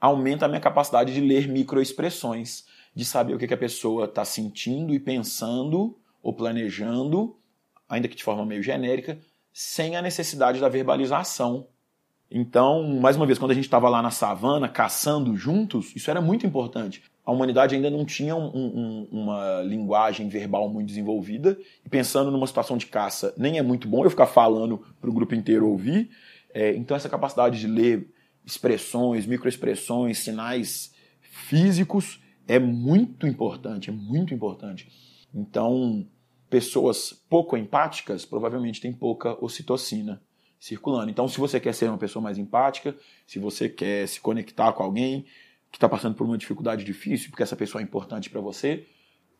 [0.00, 4.92] aumenta a minha capacidade de ler microexpressões, de saber o que a pessoa está sentindo
[4.92, 7.36] e pensando ou planejando,
[7.88, 9.20] ainda que de forma meio genérica,
[9.52, 11.68] sem a necessidade da verbalização.
[12.34, 16.18] Então, mais uma vez, quando a gente estava lá na savana caçando juntos, isso era
[16.18, 17.02] muito importante.
[17.26, 22.46] A humanidade ainda não tinha um, um, uma linguagem verbal muito desenvolvida, e pensando numa
[22.46, 26.10] situação de caça, nem é muito bom eu ficar falando para o grupo inteiro ouvir.
[26.54, 28.08] É, então, essa capacidade de ler
[28.46, 32.18] expressões, microexpressões, sinais físicos
[32.48, 34.88] é muito importante, é muito importante.
[35.34, 36.06] Então,
[36.48, 40.22] pessoas pouco empáticas provavelmente têm pouca ocitocina
[40.62, 41.10] circulando.
[41.10, 42.94] Então, se você quer ser uma pessoa mais empática,
[43.26, 45.26] se você quer se conectar com alguém
[45.72, 48.86] que está passando por uma dificuldade difícil, porque essa pessoa é importante para você,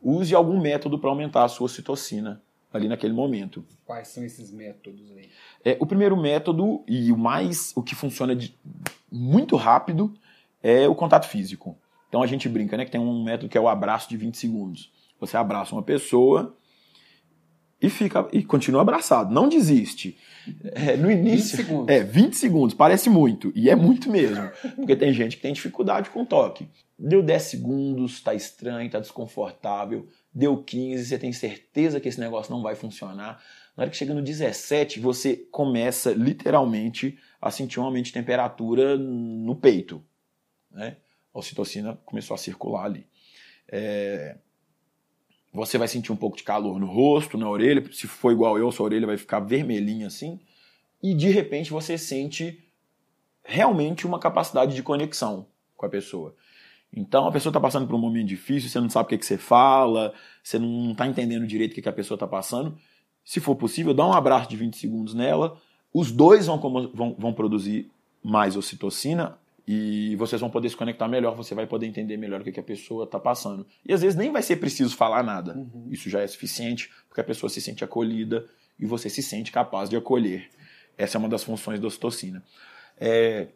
[0.03, 3.65] use algum método para aumentar a sua ocitocina ali naquele momento.
[3.85, 5.31] Quais são esses métodos aí?
[5.65, 8.59] É, o primeiro método e o mais o que funciona de,
[9.09, 10.13] muito rápido
[10.61, 11.79] é o contato físico.
[12.09, 14.37] Então a gente brinca, né, que tem um método que é o abraço de 20
[14.37, 14.93] segundos.
[15.21, 16.57] Você abraça uma pessoa
[17.83, 20.16] e fica e continua abraçado, não desiste.
[20.73, 21.95] É, no início, 20 segundos.
[21.95, 26.11] é 20 segundos, parece muito e é muito mesmo, porque tem gente que tem dificuldade
[26.11, 26.68] com toque.
[26.99, 30.07] Deu 10 segundos, tá estranho, tá desconfortável.
[30.33, 33.42] Deu 15, você tem certeza que esse negócio não vai funcionar.
[33.77, 38.97] Na hora que chega no 17, você começa literalmente a sentir um aumento de temperatura
[38.97, 40.03] no peito.
[40.71, 40.97] Né?
[41.35, 43.07] A ocitocina começou a circular ali.
[43.68, 44.37] É...
[45.53, 47.85] Você vai sentir um pouco de calor no rosto, na orelha.
[47.93, 50.41] Se for igual eu, sua orelha vai ficar vermelhinha assim.
[51.03, 52.62] E de repente você sente
[53.45, 56.35] realmente uma capacidade de conexão com a pessoa.
[56.95, 59.27] Então a pessoa está passando por um momento difícil, você não sabe o que, que
[59.27, 62.79] você fala, você não está entendendo direito o que, que a pessoa está passando.
[63.25, 65.61] Se for possível, dá um abraço de 20 segundos nela.
[65.93, 67.91] Os dois vão, vão, vão produzir
[68.23, 72.44] mais ocitocina e vocês vão poder se conectar melhor, você vai poder entender melhor o
[72.44, 73.66] que, a pessoa está passando.
[73.87, 75.57] E às vezes nem vai ser preciso falar nada.
[75.57, 75.87] Uhum.
[75.90, 78.46] Isso já é suficiente, porque a pessoa se sente acolhida
[78.79, 80.51] e você se sente capaz de acolher.
[80.98, 82.42] Essa é uma das funções da ocitocina.
[82.98, 83.48] É...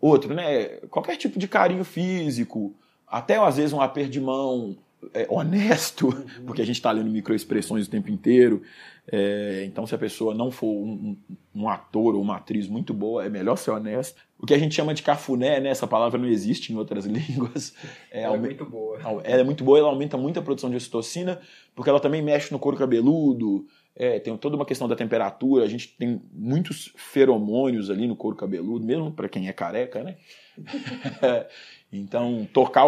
[0.00, 0.66] Outro, né?
[0.88, 2.74] Qualquer tipo de carinho físico,
[3.06, 4.78] até às vezes um aperto de mão,
[5.14, 6.44] é, honesto, uhum.
[6.46, 8.62] porque a gente está lendo microexpressões o tempo inteiro.
[9.10, 11.16] É, então, se a pessoa não for um,
[11.54, 14.20] um, ator ou uma atriz muito boa, é melhor ser honesto.
[14.38, 15.70] O que a gente chama de cafuné, né?
[15.70, 17.74] Essa palavra não existe em outras línguas.
[18.10, 18.98] É, ela é muito boa.
[19.24, 21.40] Ela é muito boa, ela aumenta muito a produção de ocitocina,
[21.74, 23.66] porque ela também mexe no couro cabeludo.
[23.96, 25.64] É, tem toda uma questão da temperatura.
[25.64, 30.16] A gente tem muitos feromônios ali no couro cabeludo, mesmo para quem é careca, né?
[31.92, 32.86] Então, tocar,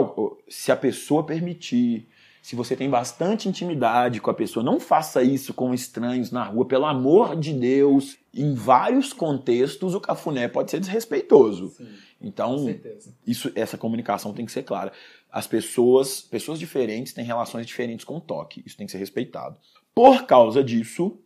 [0.49, 2.07] se a pessoa permitir,
[2.43, 6.67] se você tem bastante intimidade com a pessoa, não faça isso com estranhos na rua,
[6.67, 8.19] pelo amor de Deus.
[8.33, 11.69] Em vários contextos, o cafuné pode ser desrespeitoso.
[11.71, 11.89] Sim,
[12.21, 12.67] então,
[13.27, 14.93] isso, essa comunicação tem que ser clara.
[15.33, 18.63] As pessoas, pessoas diferentes têm relações diferentes com o toque.
[18.67, 19.57] Isso tem que ser respeitado.
[19.95, 21.19] Por causa disso,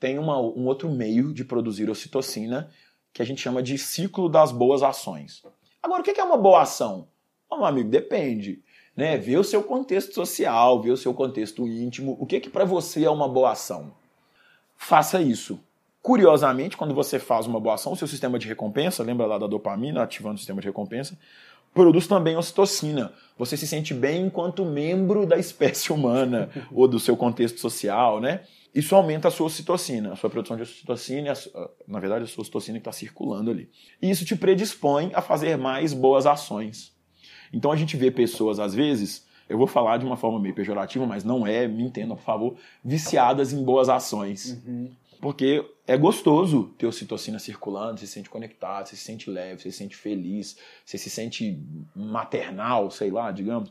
[0.00, 2.70] tem uma, um outro meio de produzir ocitocina
[3.12, 5.42] que a gente chama de ciclo das boas ações.
[5.82, 7.08] Agora, o que é uma boa ação?
[7.52, 8.62] Oh, meu amigo, depende.
[8.96, 9.18] Né?
[9.18, 12.16] Ver o seu contexto social, ver o seu contexto íntimo.
[12.18, 13.92] O que, que para você é uma boa ação?
[14.74, 15.60] Faça isso.
[16.00, 19.46] Curiosamente, quando você faz uma boa ação, o seu sistema de recompensa, lembra lá da
[19.46, 21.16] dopamina, ativando o sistema de recompensa,
[21.74, 23.12] produz também ocitocina.
[23.36, 28.40] Você se sente bem enquanto membro da espécie humana ou do seu contexto social, né?
[28.74, 31.34] Isso aumenta a sua ocitocina, a sua produção de ocitocina,
[31.86, 33.68] na verdade, a sua ocitocina que está circulando ali.
[34.00, 36.92] E isso te predispõe a fazer mais boas ações.
[37.52, 41.06] Então a gente vê pessoas, às vezes, eu vou falar de uma forma meio pejorativa,
[41.06, 44.62] mas não é, me entenda, por favor, viciadas em boas ações.
[44.66, 44.90] Uhum.
[45.20, 49.70] Porque é gostoso ter ocitocina circulando, você se sente conectado, você se sente leve, você
[49.70, 51.62] se sente feliz, você se sente
[51.94, 53.70] maternal, sei lá, digamos.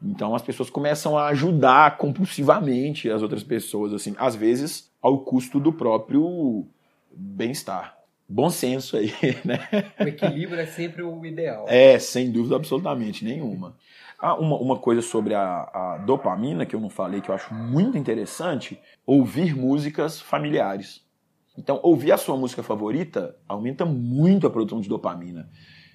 [0.00, 5.58] Então as pessoas começam a ajudar compulsivamente as outras pessoas, assim, às vezes ao custo
[5.58, 6.66] do próprio
[7.10, 7.98] bem-estar.
[8.28, 9.12] Bom senso aí,
[9.44, 9.68] né?
[10.00, 11.66] O equilíbrio é sempre o ideal.
[11.68, 13.76] É, sem dúvida absolutamente nenhuma.
[14.18, 17.52] Ah, uma, uma coisa sobre a, a dopamina que eu não falei que eu acho
[17.52, 21.04] muito interessante: ouvir músicas familiares.
[21.56, 25.48] Então, ouvir a sua música favorita aumenta muito a produção de dopamina.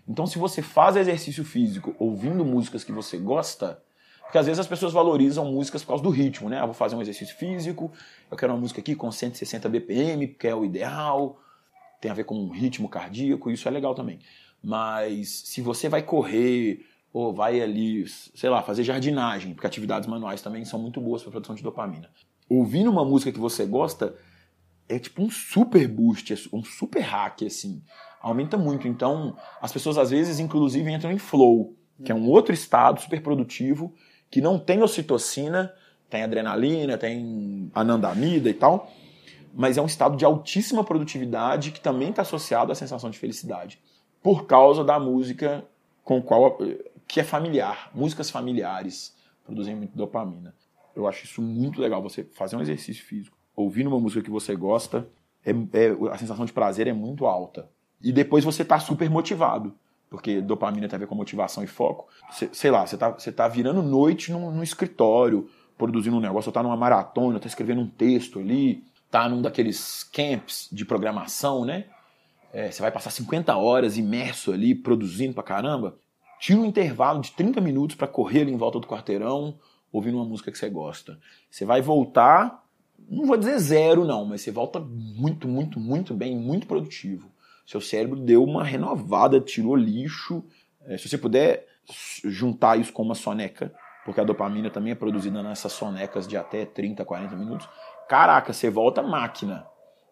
[0.08, 3.82] Então, se você faz exercício físico ouvindo músicas que você gosta,
[4.22, 6.60] porque às vezes as pessoas valorizam músicas por causa do ritmo, né?
[6.60, 7.92] Ah, vou fazer um exercício físico,
[8.30, 11.40] eu quero uma música aqui com 160 BPM, porque é o ideal,
[12.00, 14.20] tem a ver com ritmo cardíaco, isso é legal também.
[14.64, 20.42] Mas se você vai correr ou vai ali, sei lá, fazer jardinagem, porque atividades manuais
[20.42, 22.10] também são muito boas para produção de dopamina.
[22.48, 24.16] Ouvindo uma música que você gosta
[24.88, 27.82] é tipo um super boost, é um super hack assim.
[28.22, 28.88] Aumenta muito.
[28.88, 33.22] Então, as pessoas às vezes inclusive entram em flow, que é um outro estado super
[33.22, 33.94] produtivo
[34.30, 35.74] que não tem ocitocina,
[36.10, 38.92] tem adrenalina, tem anandamida e tal,
[39.54, 43.80] mas é um estado de altíssima produtividade que também está associado à sensação de felicidade,
[44.22, 45.66] por causa da música
[46.04, 46.58] com qual
[47.08, 50.54] que é familiar, músicas familiares produzem muito dopamina.
[50.96, 54.56] Eu acho isso muito legal, você fazer um exercício físico, ouvindo uma música que você
[54.56, 55.08] gosta,
[55.46, 57.70] é, é, a sensação de prazer é muito alta.
[58.02, 59.76] E depois você está super motivado
[60.10, 62.08] porque dopamina tem a ver com motivação e foco.
[62.52, 66.64] Sei lá, você tá, você tá virando noite num, escritório, produzindo um negócio, ou tá
[66.64, 71.86] numa maratona, tá escrevendo um texto ali, tá num daqueles camps de programação, né?
[72.52, 75.98] É, você vai passar 50 horas imerso ali, produzindo pra caramba.
[76.40, 79.60] Tira um intervalo de 30 minutos para correr ali em volta do quarteirão,
[79.92, 81.20] ouvindo uma música que você gosta.
[81.50, 82.64] Você vai voltar,
[83.08, 87.30] não vou dizer zero não, mas você volta muito, muito, muito bem, muito produtivo
[87.70, 90.44] seu cérebro deu uma renovada, tirou lixo.
[90.88, 91.68] É, se você puder
[92.26, 93.72] juntar isso com uma soneca,
[94.04, 97.70] porque a dopamina também é produzida nessas sonecas de até 30, 40 minutos,
[98.10, 99.66] caraca, você volta máquina.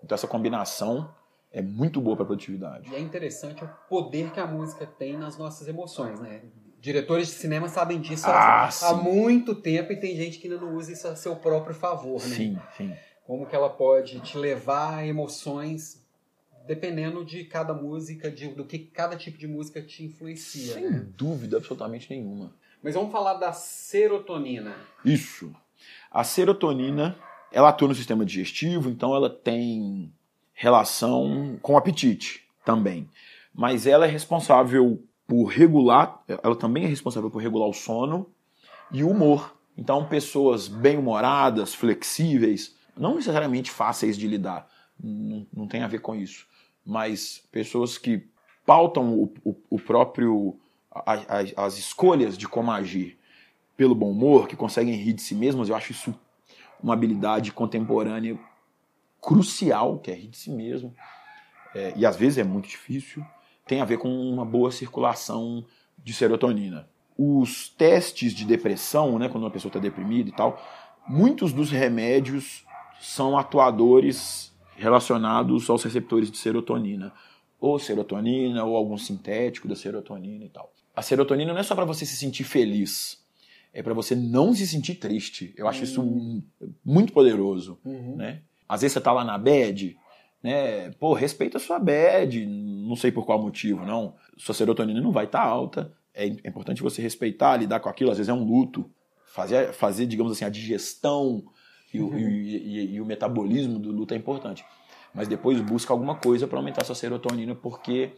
[0.03, 1.13] Então essa combinação
[1.51, 2.89] é muito boa para a produtividade.
[2.89, 6.43] E é interessante o poder que a música tem nas nossas emoções, né?
[6.79, 10.63] Diretores de cinema sabem disso ah, há, há, muito tempo e tem gente que ainda
[10.63, 12.36] não usa isso a seu próprio favor, né?
[12.36, 12.95] Sim, sim.
[13.25, 16.05] Como que ela pode te levar a emoções
[16.67, 20.73] dependendo de cada música, de, do que cada tipo de música te influencia.
[20.73, 21.05] Sem né?
[21.17, 22.53] dúvida absolutamente nenhuma.
[22.83, 24.75] Mas vamos falar da serotonina.
[25.03, 25.55] Isso.
[26.12, 27.17] A serotonina,
[27.51, 30.12] ela atua no sistema digestivo, então ela tem
[30.53, 33.10] relação com o apetite também.
[33.53, 38.29] Mas ela é responsável por regular, ela também é responsável por regular o sono
[38.91, 39.57] e o humor.
[39.77, 44.67] Então, pessoas bem-humoradas, flexíveis, não necessariamente fáceis de lidar,
[44.99, 46.47] não, não tem a ver com isso
[46.88, 48.25] mas pessoas que
[48.65, 50.57] pautam o, o, o próprio
[50.89, 53.19] a, a, as escolhas de como agir
[53.75, 56.17] pelo bom humor, que conseguem rir de si mesmas, eu acho isso
[56.81, 58.37] uma habilidade contemporânea
[59.21, 60.95] crucial, que é rir de si mesmo,
[61.75, 63.25] é, e às vezes é muito difícil,
[63.65, 65.65] tem a ver com uma boa circulação
[65.97, 66.87] de serotonina.
[67.17, 70.61] Os testes de depressão, né, quando uma pessoa está deprimida e tal,
[71.07, 72.65] muitos dos remédios
[72.99, 77.11] são atuadores relacionados aos receptores de serotonina,
[77.59, 80.71] ou serotonina, ou algum sintético da serotonina e tal.
[80.95, 83.23] A serotonina não é só para você se sentir feliz,
[83.77, 85.53] é para você não se sentir triste.
[85.55, 85.83] Eu acho uhum.
[85.83, 86.43] isso
[86.83, 88.15] muito poderoso, uhum.
[88.15, 88.41] né?
[88.67, 89.95] Às vezes você tá lá na bed,
[90.41, 90.89] né?
[90.99, 94.15] Pô, respeita a sua bed, não sei por qual motivo, não.
[94.35, 95.93] Sua serotonina não vai estar tá alta.
[96.11, 98.09] É importante você respeitar, lidar com aquilo.
[98.09, 98.89] Às vezes é um luto.
[99.27, 101.43] Fazer, fazer digamos assim, a digestão
[101.93, 102.17] e, uhum.
[102.17, 104.65] e, e, e o metabolismo do luto é importante.
[105.13, 108.13] Mas depois busca alguma coisa para aumentar sua serotonina, porque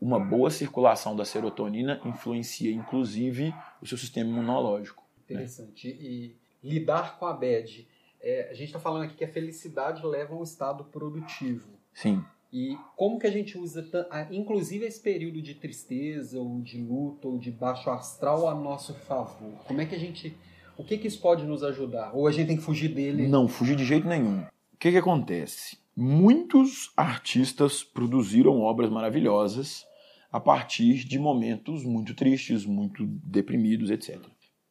[0.00, 5.02] uma boa circulação da serotonina influencia, inclusive, o seu sistema imunológico.
[5.28, 5.36] Né?
[5.36, 5.88] Interessante.
[5.88, 5.94] Né?
[6.00, 7.86] E lidar com a bad.
[8.20, 11.68] É, a gente está falando aqui que a felicidade leva a um estado produtivo.
[11.92, 12.24] Sim.
[12.52, 13.86] E como que a gente usa,
[14.30, 19.52] inclusive, esse período de tristeza, ou de luto, ou de baixo astral a nosso favor?
[19.66, 20.34] Como é que a gente
[20.78, 22.12] o que, que isso pode nos ajudar?
[22.14, 23.26] Ou a gente tem que fugir dele?
[23.26, 24.42] Não, fugir de jeito nenhum.
[24.42, 25.76] O que, que acontece?
[25.94, 29.84] Muitos artistas produziram obras maravilhosas
[30.30, 34.20] a partir de momentos muito tristes, muito deprimidos, etc.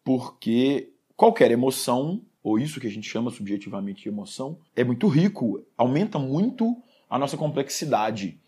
[0.04, 5.66] Porque qualquer emoção, ou isso que a gente chama subjetivamente de emoção, é muito rico,
[5.78, 8.40] aumenta muito a nossa complexidade.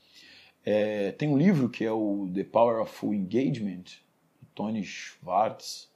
[0.63, 3.85] É, tem um livro que é o The Power of Full Engagement,
[4.53, 5.89] Tony Schwartz,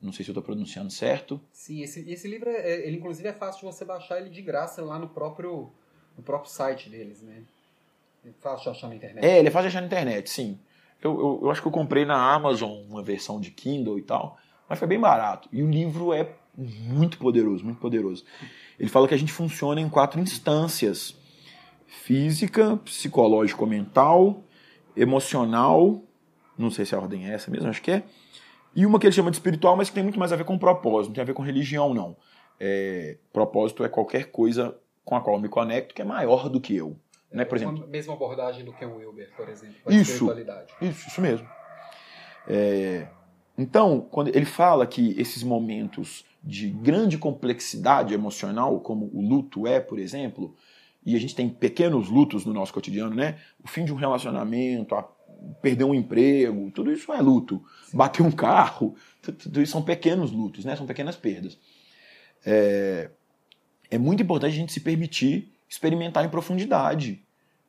[0.00, 1.40] não sei se eu estou pronunciando certo.
[1.52, 4.40] Sim, esse, esse livro, é, é, ele inclusive é fácil de você baixar ele de
[4.40, 5.70] graça lá no próprio,
[6.16, 7.44] no próprio site deles, né?
[8.40, 9.24] Fácil de achar na internet.
[9.24, 10.58] É, ele de achar na internet, sim.
[11.02, 14.36] Eu, eu, eu, acho que eu comprei na Amazon uma versão de Kindle e tal,
[14.68, 15.48] mas foi bem barato.
[15.50, 18.24] E o livro é muito poderoso, muito poderoso.
[18.78, 21.16] Ele fala que a gente funciona em quatro instâncias:
[21.86, 24.42] física, psicológico-mental,
[24.94, 26.02] emocional,
[26.58, 28.02] não sei se a ordem é essa mesmo, acho que é,
[28.74, 30.58] e uma que ele chama de espiritual, mas que tem muito mais a ver com
[30.58, 32.16] propósito, não tem a ver com religião, não.
[32.58, 36.60] É, propósito é qualquer coisa com a qual eu me conecto que é maior do
[36.60, 36.96] que eu.
[37.32, 37.44] Né?
[37.44, 40.26] Por exemplo, a mesma abordagem do que o Wilber, por exemplo, para isso.
[40.80, 41.48] Isso, isso mesmo.
[42.48, 43.06] É,
[43.56, 49.78] então, quando ele fala que esses momentos de grande complexidade emocional, como o luto é,
[49.78, 50.56] por exemplo,
[51.04, 53.38] e a gente tem pequenos lutos no nosso cotidiano, né?
[53.62, 55.02] O fim de um relacionamento, a
[55.62, 57.62] perder um emprego, tudo isso é luto.
[57.92, 60.76] Bater um carro, tudo isso são pequenos lutos, né?
[60.76, 61.58] São pequenas perdas.
[62.44, 63.10] É,
[63.90, 67.22] é muito importante a gente se permitir experimentar em profundidade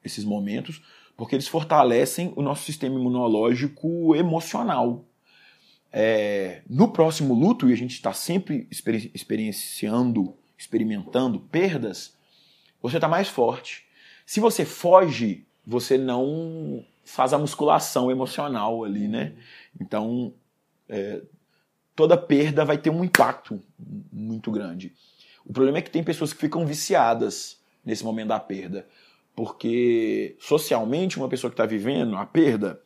[0.03, 0.81] esses momentos,
[1.15, 5.05] porque eles fortalecem o nosso sistema imunológico emocional.
[5.91, 12.15] é, no próximo luto, e a gente está sempre exper experienciando, experimentando perdas,
[12.81, 13.85] você está mais forte.
[14.25, 19.33] Se você foge, você não faz a musculação emocional ali, né?
[19.79, 20.33] Então,
[20.87, 21.21] é,
[21.95, 23.61] toda perda vai ter um impacto
[24.11, 24.93] muito grande.
[25.45, 28.87] O problema é que tem pessoas que ficam viciadas nesse momento da perda.
[29.35, 32.81] Porque socialmente, uma pessoa que está vivendo a perda,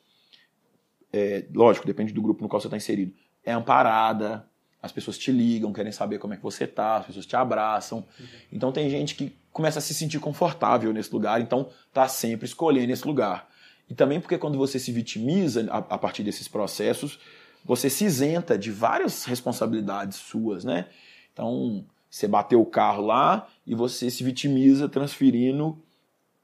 [1.12, 4.47] é, lógico, depende do grupo no qual você está inserido, é amparada,
[4.81, 8.05] as pessoas te ligam, querem saber como é que você está, as pessoas te abraçam.
[8.51, 12.91] Então tem gente que começa a se sentir confortável nesse lugar, então está sempre escolhendo
[12.93, 13.49] esse lugar.
[13.89, 17.19] E também porque quando você se vitimiza a, a partir desses processos,
[17.63, 20.88] você se isenta de várias responsabilidades suas, né?
[21.34, 21.84] Então,
[22.15, 25.78] você bateu o carro lá e você se vitimiza transferindo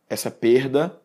[0.09, 0.99] essa perda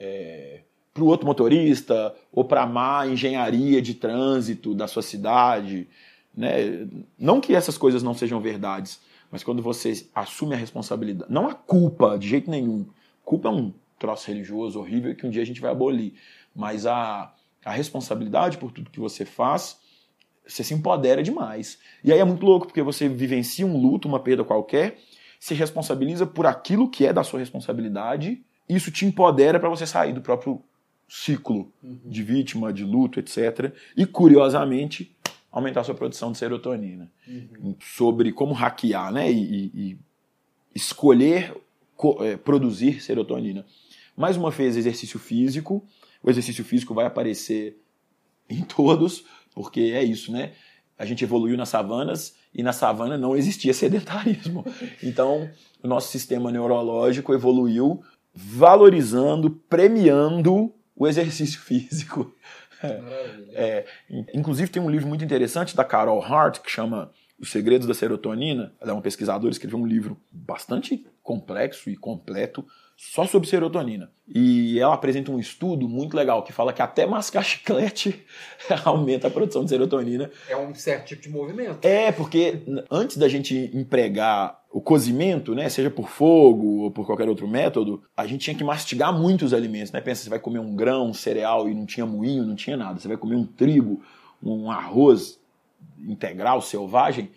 [0.00, 0.60] é,
[0.94, 5.86] para o outro motorista ou para a má engenharia de trânsito da sua cidade.
[6.34, 6.88] Né?
[7.18, 11.54] Não que essas coisas não sejam verdades, mas quando você assume a responsabilidade, não a
[11.54, 12.86] culpa de jeito nenhum.
[13.22, 16.14] Culpa é um troço religioso horrível que um dia a gente vai abolir,
[16.54, 19.78] mas a, a responsabilidade por tudo que você faz
[20.46, 21.78] você se empodera demais.
[22.04, 24.98] E aí é muito louco, porque você vivencia um luto, uma perda qualquer,
[25.40, 30.12] se responsabiliza por aquilo que é da sua responsabilidade, isso te empodera para você sair
[30.12, 30.62] do próprio
[31.08, 32.00] ciclo uhum.
[32.04, 33.72] de vítima, de luto, etc.
[33.96, 35.14] E, curiosamente,
[35.52, 37.10] aumentar sua produção de serotonina.
[37.26, 37.76] Uhum.
[37.80, 39.30] Sobre como hackear né?
[39.30, 39.98] e, e
[40.74, 41.54] escolher
[42.20, 43.64] é, produzir serotonina.
[44.16, 45.82] Mais uma vez, exercício físico.
[46.22, 47.78] O exercício físico vai aparecer
[48.48, 49.24] em todos,
[49.56, 50.52] porque é isso, né?
[50.98, 54.62] A gente evoluiu nas savanas e na savana não existia sedentarismo.
[55.02, 55.50] Então,
[55.82, 58.02] o nosso sistema neurológico evoluiu
[58.34, 62.34] valorizando, premiando o exercício físico.
[63.54, 63.86] É,
[64.34, 68.74] inclusive, tem um livro muito interessante da Carol Hart que chama Os Segredos da Serotonina.
[68.78, 74.10] Ela é uma pesquisadora, escreveu um livro bastante complexo e completo só sobre serotonina.
[74.26, 78.24] E ela apresenta um estudo muito legal que fala que até mascar chiclete
[78.84, 80.30] aumenta a produção de serotonina.
[80.48, 81.84] É um certo tipo de movimento.
[81.86, 87.28] É, porque antes da gente empregar o cozimento, né, seja por fogo ou por qualquer
[87.28, 90.00] outro método, a gente tinha que mastigar muitos alimentos, né?
[90.00, 92.98] Pensa, você vai comer um grão, um cereal e não tinha moinho, não tinha nada.
[92.98, 94.02] Você vai comer um trigo,
[94.42, 95.38] um arroz
[95.98, 97.30] integral, selvagem,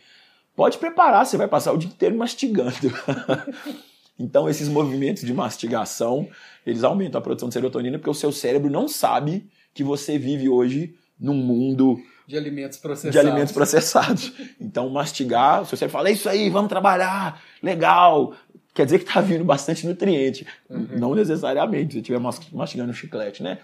[0.55, 2.73] pode preparar, você vai passar o dia inteiro mastigando.
[4.19, 6.27] Então, esses movimentos de mastigação,
[6.65, 10.49] eles aumentam a produção de serotonina porque o seu cérebro não sabe que você vive
[10.49, 13.11] hoje num mundo de alimentos processados.
[13.11, 14.33] De alimentos processados.
[14.61, 18.35] Então, mastigar, o seu cérebro fala, é isso aí, vamos trabalhar, legal.
[18.71, 20.45] Quer dizer que está vindo bastante nutriente.
[20.69, 20.87] Uhum.
[20.91, 23.57] Não necessariamente, se estiver mastigando um chiclete, né?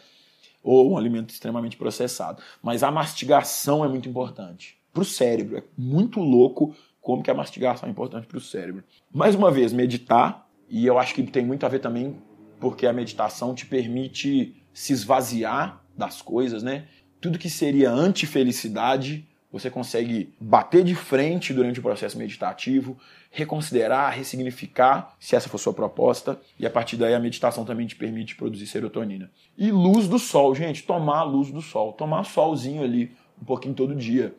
[0.63, 2.41] Ou um alimento extremamente processado.
[2.63, 4.75] Mas a mastigação é muito importante.
[4.91, 5.57] Para o cérebro.
[5.57, 8.83] É muito louco como que a mastigação é importante para o cérebro.
[9.13, 12.15] Mais uma vez, meditar e eu acho que tem muito a ver também
[12.59, 16.85] porque a meditação te permite se esvaziar das coisas, né?
[17.21, 22.97] Tudo que seria anti-felicidade, você consegue bater de frente durante o processo meditativo,
[23.31, 27.95] reconsiderar, ressignificar, se essa for sua proposta, e a partir daí a meditação também te
[27.95, 29.31] permite produzir serotonina.
[29.57, 33.73] E luz do sol, gente, tomar a luz do sol, tomar solzinho ali um pouquinho
[33.73, 34.35] todo dia.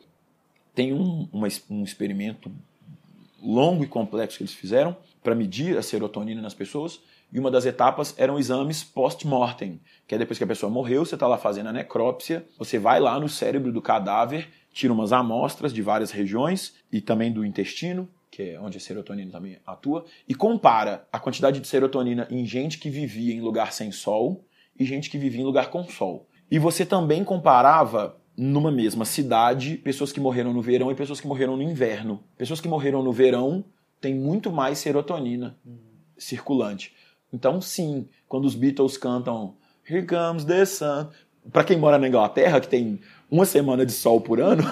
[0.74, 2.50] Tem um, uma, um experimento
[3.42, 7.00] longo e complexo que eles fizeram, para medir a serotonina nas pessoas.
[7.32, 11.16] E uma das etapas eram exames post-mortem, que é depois que a pessoa morreu, você
[11.16, 15.74] está lá fazendo a necrópsia, você vai lá no cérebro do cadáver, tira umas amostras
[15.74, 20.34] de várias regiões e também do intestino, que é onde a serotonina também atua, e
[20.34, 24.44] compara a quantidade de serotonina em gente que vivia em lugar sem sol
[24.78, 26.28] e gente que vivia em lugar com sol.
[26.48, 31.26] E você também comparava numa mesma cidade pessoas que morreram no verão e pessoas que
[31.26, 32.22] morreram no inverno.
[32.38, 33.64] Pessoas que morreram no verão
[34.00, 35.78] tem muito mais serotonina uhum.
[36.16, 36.94] circulante.
[37.32, 39.54] Então, sim, quando os Beatles cantam
[39.88, 41.09] Here Comes the Sun,
[41.52, 44.62] para quem mora na Inglaterra, que tem uma semana de sol por ano,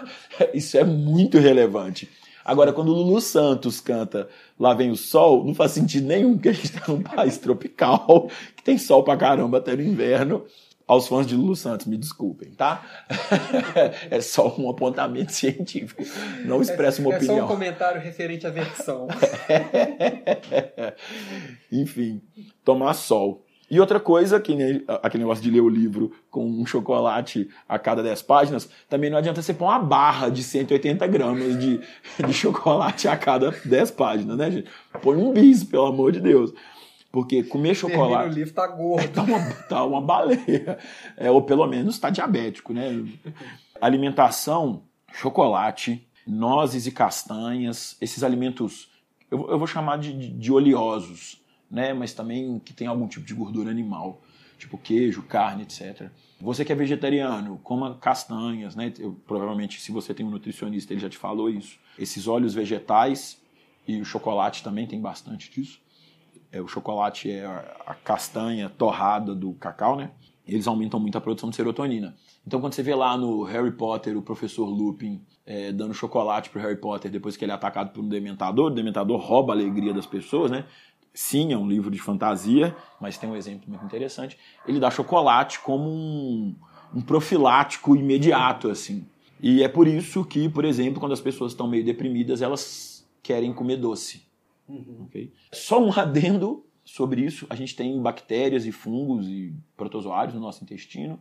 [0.54, 2.08] isso é muito relevante.
[2.44, 4.28] Agora, quando o Lulu Santos canta
[4.58, 8.28] Lá Vem o Sol, não faz sentido nenhum, porque a gente está num país tropical,
[8.56, 10.44] que tem sol pra caramba até no inverno
[10.86, 12.84] aos fãs de Lulu Santos, me desculpem, tá?
[14.10, 16.02] é só um apontamento científico,
[16.44, 17.36] não expressa uma é, opinião.
[17.36, 19.08] É só um comentário referente à versão.
[21.70, 22.20] Enfim,
[22.64, 23.44] tomar sol.
[23.72, 27.78] E outra coisa, que nem aquele negócio de ler o livro com um chocolate a
[27.78, 31.80] cada 10 páginas, também não adianta você pôr uma barra de 180 gramas de,
[32.18, 34.68] de chocolate a cada 10 páginas, né, gente?
[35.00, 36.52] Põe um bis, pelo amor de Deus.
[37.12, 38.30] Porque comer Termina chocolate.
[38.30, 39.08] o livro, tá gordo.
[39.12, 40.78] tá uma, tá uma baleia.
[41.14, 43.04] É, ou pelo menos tá diabético, né?
[43.78, 48.90] Alimentação, chocolate, nozes e castanhas, esses alimentos,
[49.30, 51.92] eu, eu vou chamar de, de, de oleosos, né?
[51.92, 54.22] Mas também que tem algum tipo de gordura animal,
[54.58, 56.08] tipo queijo, carne, etc.
[56.40, 58.90] Você que é vegetariano, coma castanhas, né?
[58.98, 61.78] Eu, provavelmente, se você tem um nutricionista, ele já te falou isso.
[61.98, 63.38] Esses óleos vegetais
[63.86, 65.78] e o chocolate também tem bastante disso.
[66.52, 70.10] É, o chocolate é a, a castanha torrada do cacau, né?
[70.46, 72.14] Eles aumentam muito a produção de serotonina.
[72.46, 76.60] Então, quando você vê lá no Harry Potter o professor Lupin é, dando chocolate pro
[76.60, 79.94] Harry Potter depois que ele é atacado por um dementador, o dementador rouba a alegria
[79.94, 80.64] das pessoas, né?
[81.14, 84.38] Sim, é um livro de fantasia, mas tem um exemplo muito interessante.
[84.66, 86.54] Ele dá chocolate como um,
[86.94, 89.06] um profilático imediato, assim.
[89.40, 93.52] E é por isso que, por exemplo, quando as pessoas estão meio deprimidas, elas querem
[93.52, 94.22] comer doce.
[94.72, 95.04] Uhum.
[95.06, 95.32] ok?
[95.52, 100.62] Só um adendo sobre isso: a gente tem bactérias e fungos e protozoários no nosso
[100.64, 101.18] intestino.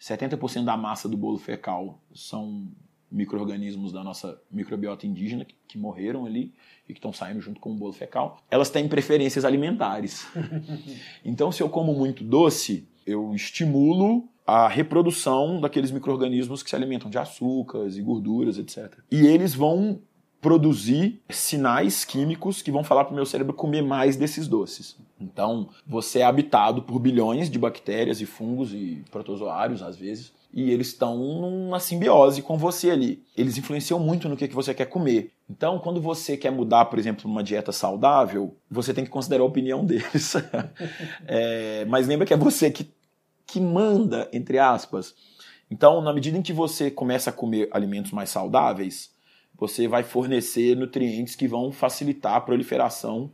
[0.00, 2.68] 70% da massa do bolo fecal são
[3.10, 6.54] micro-organismos da nossa microbiota indígena que, que morreram ali
[6.88, 8.42] e que estão saindo junto com o bolo fecal.
[8.50, 10.26] Elas têm preferências alimentares.
[11.24, 17.10] então, se eu como muito doce, eu estimulo a reprodução daqueles micro-organismos que se alimentam
[17.10, 18.98] de açúcares e gorduras, etc.
[19.10, 20.00] E eles vão
[20.40, 24.96] produzir sinais químicos que vão falar para o meu cérebro comer mais desses doces.
[25.20, 30.70] Então, você é habitado por bilhões de bactérias e fungos e protozoários, às vezes, e
[30.70, 33.22] eles estão numa simbiose com você ali.
[33.36, 35.30] Eles influenciam muito no que, que você quer comer.
[35.48, 39.46] Então, quando você quer mudar, por exemplo, uma dieta saudável, você tem que considerar a
[39.46, 40.34] opinião deles.
[41.26, 42.90] é, mas lembra que é você que,
[43.46, 45.14] que manda, entre aspas.
[45.70, 49.10] Então, na medida em que você começa a comer alimentos mais saudáveis,
[49.60, 53.30] você vai fornecer nutrientes que vão facilitar a proliferação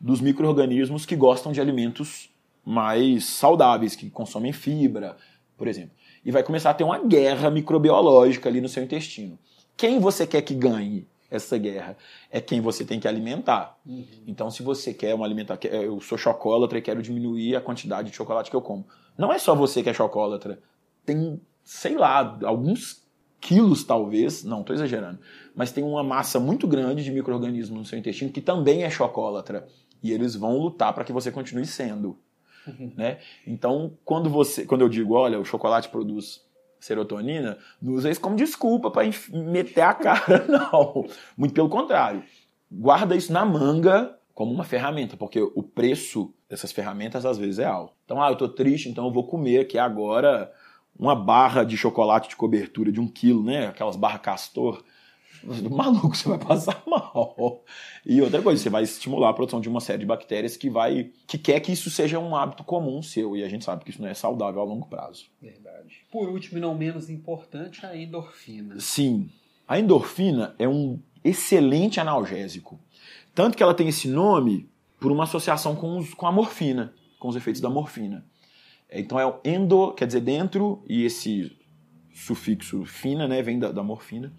[0.00, 2.28] dos micro-organismos que gostam de alimentos
[2.64, 5.16] mais saudáveis, que consomem fibra,
[5.56, 5.92] por exemplo.
[6.24, 9.38] E vai começar a ter uma guerra microbiológica ali no seu intestino.
[9.76, 11.96] Quem você quer que ganhe essa guerra?
[12.28, 13.78] É quem você tem que alimentar.
[13.86, 14.04] Uhum.
[14.26, 15.70] Então, se você quer uma alimentação.
[15.70, 18.84] Eu sou chocólatra e quero diminuir a quantidade de chocolate que eu como.
[19.16, 20.60] Não é só você que é chocólatra.
[21.06, 23.07] Tem, sei lá, alguns
[23.40, 25.18] quilos talvez, não estou exagerando,
[25.54, 29.66] mas tem uma massa muito grande de micro-organismos no seu intestino que também é chocólatra.
[30.02, 32.18] E eles vão lutar para que você continue sendo.
[32.96, 33.18] Né?
[33.46, 36.42] Então, quando você, quando eu digo, olha, o chocolate produz
[36.78, 41.06] serotonina, não usa isso como desculpa para meter a cara, não.
[41.36, 42.22] Muito pelo contrário.
[42.70, 47.64] Guarda isso na manga como uma ferramenta, porque o preço dessas ferramentas às vezes é
[47.64, 47.94] alto.
[48.04, 50.52] Então, ah, eu tô triste, então eu vou comer aqui agora
[50.98, 53.68] uma barra de chocolate de cobertura de um quilo, né?
[53.68, 54.82] Aquelas barras castor.
[55.70, 57.62] Maluco, você vai passar mal.
[58.04, 61.10] E outra coisa, você vai estimular a produção de uma série de bactérias que vai.
[61.26, 63.36] que quer que isso seja um hábito comum seu.
[63.36, 65.26] E a gente sabe que isso não é saudável a longo prazo.
[65.40, 66.04] Verdade.
[66.10, 68.80] Por último, e não menos importante, a endorfina.
[68.80, 69.30] Sim.
[69.66, 72.80] A endorfina é um excelente analgésico.
[73.34, 74.68] Tanto que ela tem esse nome
[74.98, 78.26] por uma associação com, os, com a morfina, com os efeitos da morfina.
[78.90, 81.56] Então é o endo, quer dizer dentro, e esse
[82.14, 84.32] sufixo fina, né, vem da, da morfina.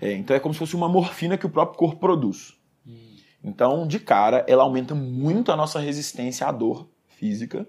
[0.00, 2.54] É, então é como se fosse uma morfina que o próprio corpo produz.
[2.86, 3.16] Hum.
[3.42, 7.66] Então, de cara, ela aumenta muito a nossa resistência à dor física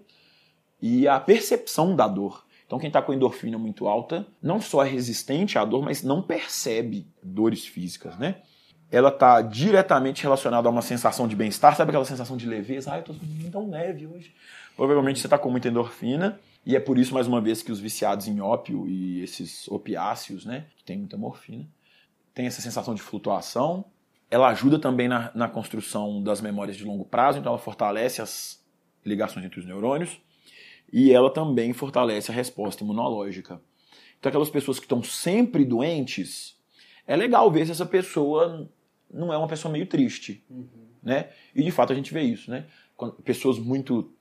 [0.82, 2.46] e a percepção da dor.
[2.66, 6.22] Então, quem está com endorfina muito alta, não só é resistente à dor, mas não
[6.22, 8.42] percebe dores físicas, né?
[8.92, 11.76] Ela está diretamente relacionada a uma sensação de bem-estar.
[11.76, 12.92] Sabe aquela sensação de leveza?
[12.92, 13.16] Ah, eu estou
[13.52, 14.34] tão leve hoje.
[14.76, 16.40] Provavelmente você está com muita endorfina.
[16.66, 20.46] E é por isso, mais uma vez, que os viciados em ópio e esses opiáceos,
[20.46, 21.68] né, que tem muita morfina,
[22.34, 23.86] tem essa sensação de flutuação.
[24.30, 28.64] Ela ajuda também na, na construção das memórias de longo prazo, então ela fortalece as
[29.06, 30.20] ligações entre os neurônios.
[30.92, 33.62] E ela também fortalece a resposta imunológica.
[34.20, 36.58] Então, aquelas pessoas que estão sempre doentes,
[37.06, 38.70] é legal ver se essa pessoa
[39.12, 40.44] não é uma pessoa meio triste.
[40.50, 40.68] Uhum.
[41.04, 41.30] Né?
[41.54, 42.50] E de fato a gente vê isso.
[42.50, 42.66] Né?
[42.98, 44.12] Quando pessoas muito.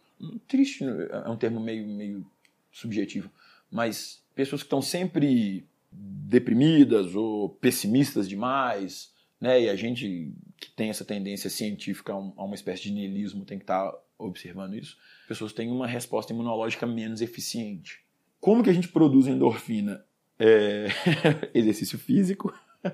[0.47, 2.27] Triste é um termo meio, meio
[2.71, 3.31] subjetivo,
[3.71, 9.63] mas pessoas que estão sempre deprimidas ou pessimistas demais, né?
[9.63, 13.59] E a gente que tem essa tendência científica a, um, uma espécie de niilismo tem
[13.59, 14.97] que estar tá observando isso.
[15.29, 18.03] Pessoas têm uma resposta imunológica menos eficiente.
[18.41, 20.05] Como que a gente produz endorfina?
[20.39, 20.87] É...
[21.55, 22.53] exercício físico,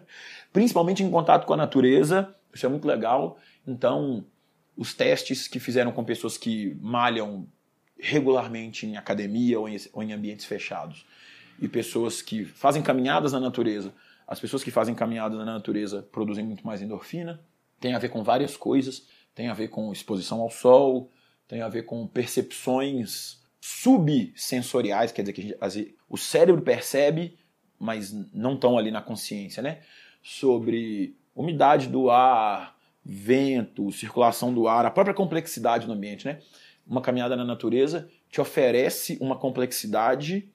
[0.53, 3.39] principalmente em contato com a natureza, isso é muito legal.
[3.67, 4.25] Então,
[4.81, 7.47] os testes que fizeram com pessoas que malham
[7.99, 11.05] regularmente em academia ou em, ou em ambientes fechados.
[11.61, 13.93] E pessoas que fazem caminhadas na natureza,
[14.27, 17.39] as pessoas que fazem caminhadas na natureza produzem muito mais endorfina.
[17.79, 21.11] Tem a ver com várias coisas, tem a ver com exposição ao sol,
[21.47, 27.39] tem a ver com percepções subsensoriais, quer dizer que gente, o cérebro percebe,
[27.79, 29.83] mas não estão ali na consciência, né?
[30.23, 36.41] Sobre umidade do ar, vento, circulação do ar, a própria complexidade do ambiente, né?
[36.87, 40.51] Uma caminhada na natureza te oferece uma complexidade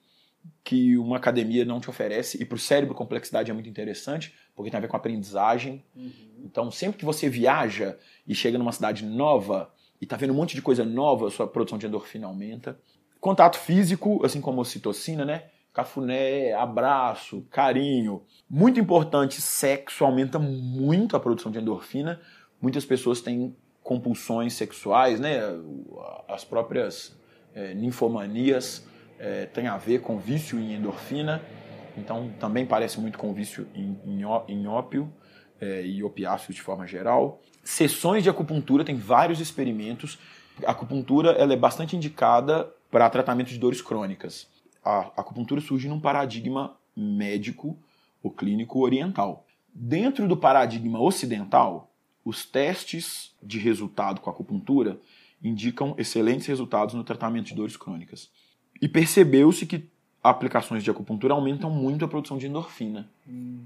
[0.62, 4.70] que uma academia não te oferece, e para o cérebro complexidade é muito interessante, porque
[4.70, 5.84] tem a ver com aprendizagem.
[5.94, 6.12] Uhum.
[6.44, 10.54] Então, sempre que você viaja e chega numa cidade nova e está vendo um monte
[10.54, 12.78] de coisa nova, sua produção de endorfina aumenta.
[13.20, 15.44] Contato físico, assim como ocitocina, né?
[15.76, 18.22] Cafuné, abraço, carinho.
[18.48, 22.18] Muito importante, sexo aumenta muito a produção de endorfina.
[22.62, 25.38] Muitas pessoas têm compulsões sexuais, né?
[26.26, 27.14] As próprias
[27.54, 31.42] é, ninfomanias é, têm a ver com vício em endorfina.
[31.94, 34.00] Então, também parece muito com vício em,
[34.48, 35.12] em, ópio
[35.60, 37.42] é, e opiáceos de forma geral.
[37.62, 40.18] Sessões de acupuntura, tem vários experimentos.
[40.64, 44.55] A acupuntura ela é bastante indicada para tratamento de dores crônicas.
[44.86, 47.76] A acupuntura surge num paradigma médico
[48.22, 49.44] ou clínico oriental.
[49.74, 51.90] Dentro do paradigma ocidental,
[52.24, 55.00] os testes de resultado com acupuntura
[55.42, 58.30] indicam excelentes resultados no tratamento de dores crônicas.
[58.80, 59.88] E percebeu-se que
[60.22, 63.08] aplicações de acupuntura aumentam muito a produção de endorfina.
[63.28, 63.64] Hum.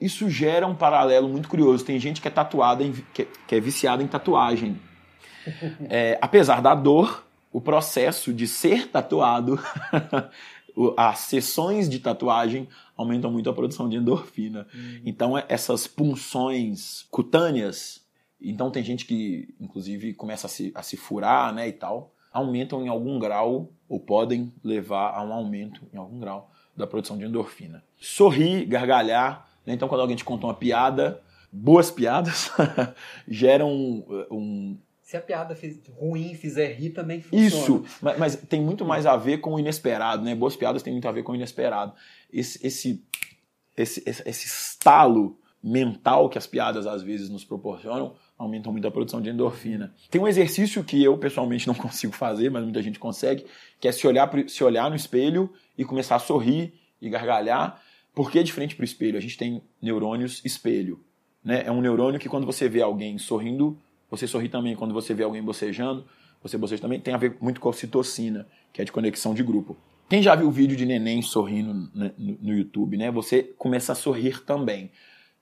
[0.00, 1.84] Isso gera um paralelo muito curioso.
[1.84, 4.80] Tem gente que é tatuada, em, que, que é viciada em tatuagem.
[5.88, 9.58] É, apesar da dor, o processo de ser tatuado,
[10.96, 14.66] as sessões de tatuagem aumentam muito a produção de endorfina.
[14.74, 15.00] Uhum.
[15.04, 18.04] Então, é, essas punções cutâneas,
[18.40, 22.84] então tem gente que, inclusive, começa a se, a se furar né, e tal, aumentam
[22.84, 27.24] em algum grau, ou podem levar a um aumento em algum grau da produção de
[27.24, 27.82] endorfina.
[27.98, 29.74] Sorrir, gargalhar, né?
[29.74, 31.20] então quando alguém te conta uma piada,
[31.52, 32.50] boas piadas
[33.26, 34.78] geram um, um
[35.10, 35.58] se a piada
[35.98, 37.44] ruim fizer rir, também funciona.
[37.44, 40.36] Isso, mas, mas, tem muito mais a ver com o inesperado, né?
[40.36, 41.92] Boas piadas têm muito a ver com o inesperado.
[42.32, 43.04] Esse, esse,
[43.76, 48.90] esse, esse, esse estalo mental que as piadas às vezes nos proporcionam aumentam muito a
[48.92, 49.92] produção de endorfina.
[50.08, 53.44] Tem um exercício que eu pessoalmente não consigo fazer, mas muita gente consegue,
[53.80, 57.82] que é se olhar, se olhar no espelho e começar a sorrir e gargalhar.
[58.14, 59.18] Por que de frente para o espelho?
[59.18, 61.04] A gente tem neurônios espelho.
[61.42, 61.64] Né?
[61.66, 63.76] É um neurônio que quando você vê alguém sorrindo,
[64.10, 66.04] você sorri também quando você vê alguém bocejando,
[66.42, 66.98] você boceja também.
[66.98, 69.76] Tem a ver muito com a ocitocina, que é de conexão de grupo.
[70.08, 73.10] Quem já viu o vídeo de neném sorrindo no, YouTube, né?
[73.10, 74.90] Você começa a sorrir também.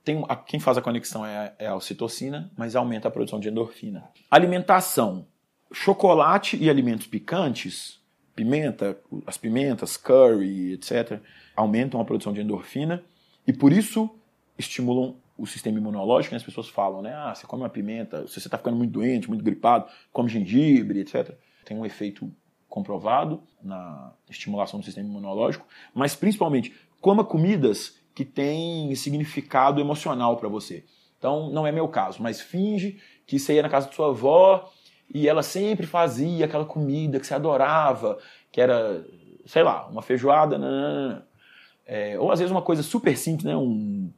[0.04, 3.48] Tem, a, quem faz a conexão é, é a ocitocina, mas aumenta a produção de
[3.48, 4.04] endorfina.
[4.30, 5.26] Alimentação.
[5.72, 7.98] Chocolate e alimentos picantes,
[8.34, 11.20] pimenta, as pimentas, curry, etc.,
[11.56, 13.02] aumentam a produção de endorfina
[13.46, 14.10] e por isso
[14.58, 16.36] estimulam o sistema imunológico, né?
[16.36, 17.14] as pessoas falam, né?
[17.14, 20.98] Ah, você come uma pimenta, se você está ficando muito doente, muito gripado, come gengibre,
[20.98, 21.32] etc.
[21.64, 22.30] Tem um efeito
[22.68, 30.48] comprovado na estimulação do sistema imunológico, mas principalmente coma comidas que têm significado emocional para
[30.48, 30.84] você.
[31.16, 34.68] Então, não é meu caso, mas finge que você ia na casa de sua avó
[35.12, 38.18] e ela sempre fazia aquela comida que você adorava,
[38.50, 39.04] que era,
[39.46, 40.58] sei lá, uma feijoada.
[41.86, 43.56] É, ou às vezes uma coisa super simples, né?
[43.56, 44.12] Um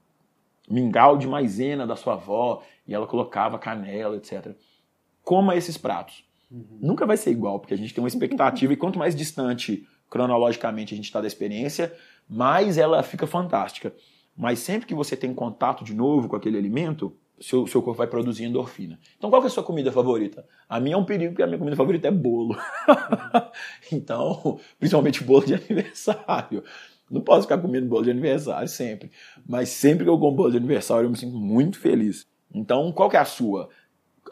[0.70, 4.54] mingau de maisena da sua avó e ela colocava canela, etc.
[5.22, 6.24] Coma esses pratos.
[6.50, 6.78] Uhum.
[6.80, 10.92] Nunca vai ser igual, porque a gente tem uma expectativa e quanto mais distante cronologicamente
[10.92, 11.94] a gente está da experiência,
[12.28, 13.94] mais ela fica fantástica.
[14.36, 18.06] Mas sempre que você tem contato de novo com aquele alimento, seu, seu corpo vai
[18.06, 18.98] produzir endorfina.
[19.16, 20.46] Então, qual é a sua comida favorita?
[20.68, 22.56] A minha é um perigo, porque a minha comida favorita é bolo.
[23.90, 26.62] então, principalmente bolo de aniversário.
[27.11, 29.11] Não posso ficar comendo bolo de aniversário sempre.
[29.46, 32.26] Mas sempre que eu como bolo de aniversário, eu me sinto muito feliz.
[32.54, 33.68] Então, qual que é a sua?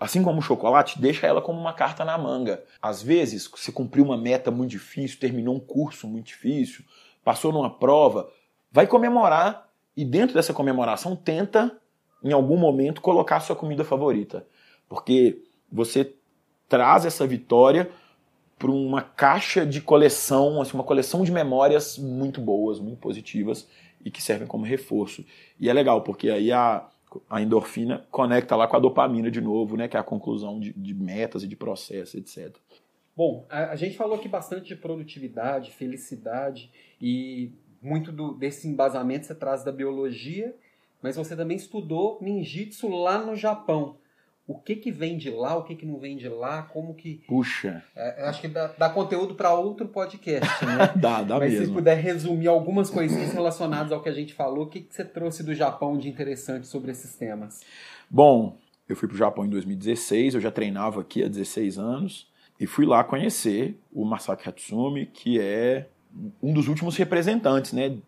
[0.00, 2.62] Assim como o chocolate, deixa ela como uma carta na manga.
[2.80, 6.84] Às vezes, você cumpriu uma meta muito difícil, terminou um curso muito difícil,
[7.24, 8.30] passou numa prova,
[8.70, 11.76] vai comemorar e dentro dessa comemoração tenta,
[12.22, 14.46] em algum momento, colocar a sua comida favorita.
[14.88, 16.14] Porque você
[16.68, 17.90] traz essa vitória
[18.58, 23.68] para uma caixa de coleção, assim, uma coleção de memórias muito boas, muito positivas
[24.04, 25.24] e que servem como reforço.
[25.60, 26.88] E é legal, porque aí a,
[27.30, 30.72] a endorfina conecta lá com a dopamina de novo, né, que é a conclusão de,
[30.72, 32.56] de metas e de processo, etc.
[33.16, 39.26] Bom, a, a, gente falou aqui bastante de produtividade, felicidade e muito do, desse embasamento
[39.26, 40.54] você traz da biologia,
[41.00, 43.96] mas você também estudou ninjitsu lá no Japão
[44.48, 47.22] o que que vem de lá, o que que não vem de lá, como que...
[47.28, 47.84] Puxa!
[47.94, 50.90] É, acho que dá, dá conteúdo para outro podcast, né?
[50.96, 51.66] dá, dá Mas mesmo.
[51.66, 55.04] se puder resumir algumas coisinhas relacionadas ao que a gente falou, o que, que você
[55.04, 57.60] trouxe do Japão de interessante sobre esses temas?
[58.08, 58.56] Bom,
[58.88, 62.26] eu fui para o Japão em 2016, eu já treinava aqui há 16 anos.
[62.58, 65.88] e fui lá conhecer o Masaki Hatsumi, que é
[66.42, 67.98] um dos últimos representantes né,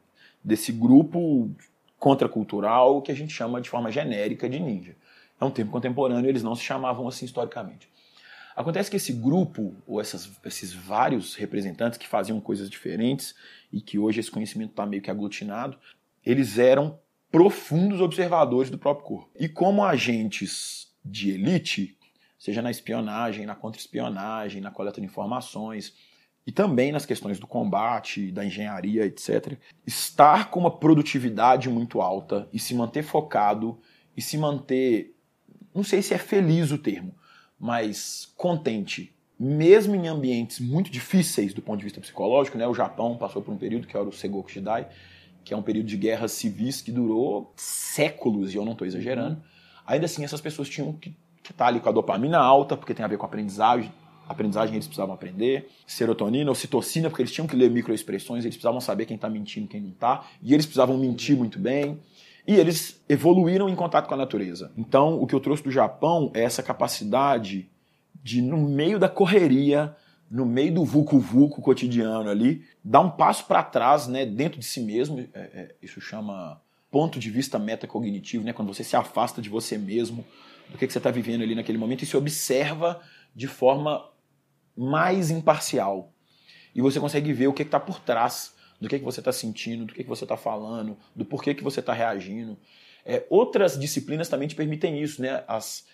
[0.43, 1.51] desse grupo
[1.99, 4.97] contracultural que a gente chama de forma genérica de ninja.
[5.41, 7.89] É um tempo contemporâneo, eles não se chamavam assim historicamente.
[8.55, 13.35] Acontece que esse grupo, ou essas, esses vários representantes que faziam coisas diferentes
[13.73, 15.79] e que hoje esse conhecimento está meio que aglutinado,
[16.25, 16.99] eles eram
[17.31, 19.31] profundos observadores do próprio corpo.
[19.39, 21.97] E como agentes de elite,
[22.39, 25.95] seja na espionagem, na contra-espionagem, na coleta de informações,
[26.47, 29.59] e também nas questões do combate, da engenharia, etc.
[29.87, 33.79] Estar com uma produtividade muito alta e se manter focado
[34.17, 35.15] e se manter,
[35.75, 37.15] não sei se é feliz o termo,
[37.59, 42.67] mas contente, mesmo em ambientes muito difíceis do ponto de vista psicológico, né?
[42.67, 44.89] O Japão passou por um período que era o Segoku Jidai,
[45.45, 49.43] que é um período de guerras civis que durou séculos, e eu não estou exagerando.
[49.87, 53.05] Ainda assim, essas pessoas tinham que estar tá ali com a dopamina alta, porque tem
[53.05, 53.91] a ver com a aprendizagem,
[54.29, 59.07] aprendizagem eles precisavam aprender, serotonina, ocitocina, porque eles tinham que ler microexpressões, eles precisavam saber
[59.07, 61.99] quem está mentindo quem não está, e eles precisavam mentir muito bem.
[62.47, 64.73] E eles evoluíram em contato com a natureza.
[64.77, 67.69] Então, o que eu trouxe do Japão é essa capacidade
[68.23, 69.95] de, no meio da correria,
[70.31, 74.81] no meio do vulco-vulco cotidiano ali, dar um passo para trás, né, dentro de si
[74.81, 75.21] mesmo.
[75.35, 76.61] É, é, isso chama
[76.91, 80.25] ponto de vista metacognitivo, né, quando você se afasta de você mesmo,
[80.71, 83.01] do que, que você está vivendo ali naquele momento e se observa
[83.35, 84.09] de forma
[84.77, 86.13] mais imparcial.
[86.75, 89.85] E você consegue ver o que está por trás do que, que você está sentindo,
[89.85, 92.57] do que, que você está falando, do porquê que você está reagindo.
[93.05, 95.45] É, outras disciplinas também te permitem isso, né?
[95.47, 95.85] As,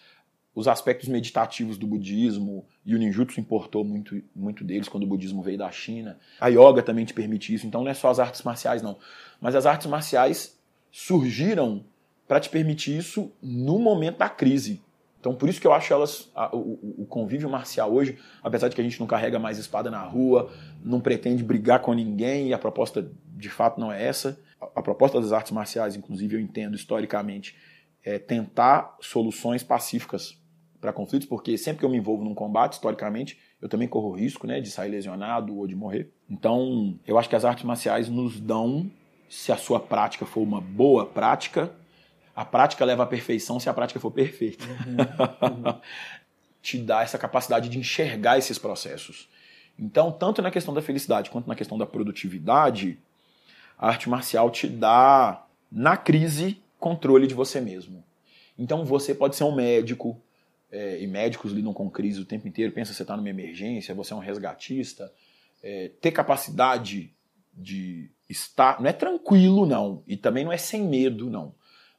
[0.55, 5.43] os aspectos meditativos do budismo, e o ninjutsu importou muito, muito deles quando o budismo
[5.43, 6.19] veio da China.
[6.41, 8.99] A yoga também te permite isso, então não é só as artes marciais, não.
[9.41, 10.59] Mas as artes marciais
[10.91, 11.85] surgiram
[12.27, 14.81] para te permitir isso no momento da crise.
[15.19, 18.75] Então, por isso que eu acho elas, a, o, o, convívio marcial hoje, apesar de
[18.75, 20.53] que a gente não carrega mais espada na rua,
[20.85, 24.39] não pretende brigar com ninguém, e a proposta de fato não é essa.
[24.61, 27.57] A, a proposta das artes marciais, inclusive, eu entendo historicamente,
[28.05, 30.39] é tentar soluções pacíficas
[30.81, 34.47] para conflitos, porque sempre que eu me envolvo num combate, historicamente, eu também corro risco
[34.47, 36.13] né, de sair lesionado ou de morrer.
[36.31, 38.89] Então, eu acho que as artes marciais nos dão,
[39.29, 41.73] se a sua prática for uma boa prática,
[42.37, 44.63] a prática leva à perfeição se a prática for perfeita.
[44.67, 45.81] Uhum, uhum.
[46.61, 49.27] Te dá essa capacidade de enxergar esses processos.
[49.79, 52.99] Então, tanto na questão da felicidade quanto na questão da produtividade,
[53.79, 58.05] a arte marcial te dá, na crise, controle de você mesmo.
[58.59, 60.21] Então, você pode ser um médico,
[60.71, 62.73] é, e médicos lidam com crise o tempo inteiro.
[62.73, 65.11] Pensa você está numa emergência, você é um resgatista.
[65.63, 67.15] É, ter capacidade
[67.55, 68.81] de estar.
[68.81, 70.03] Não é tranquilo, não.
[70.07, 71.55] E também não é sem medo, não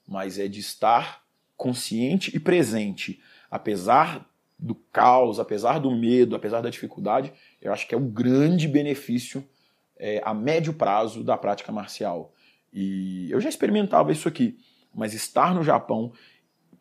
[0.08, 1.22] mas é de estar
[1.56, 4.26] consciente e presente, apesar
[4.58, 7.32] do caos, apesar do medo, apesar da dificuldade,
[7.62, 9.48] eu acho que é um grande benefício
[9.98, 12.34] é, a médio prazo da prática marcial.
[12.72, 14.58] E eu já experimentava isso aqui,
[14.94, 16.12] mas estar no Japão,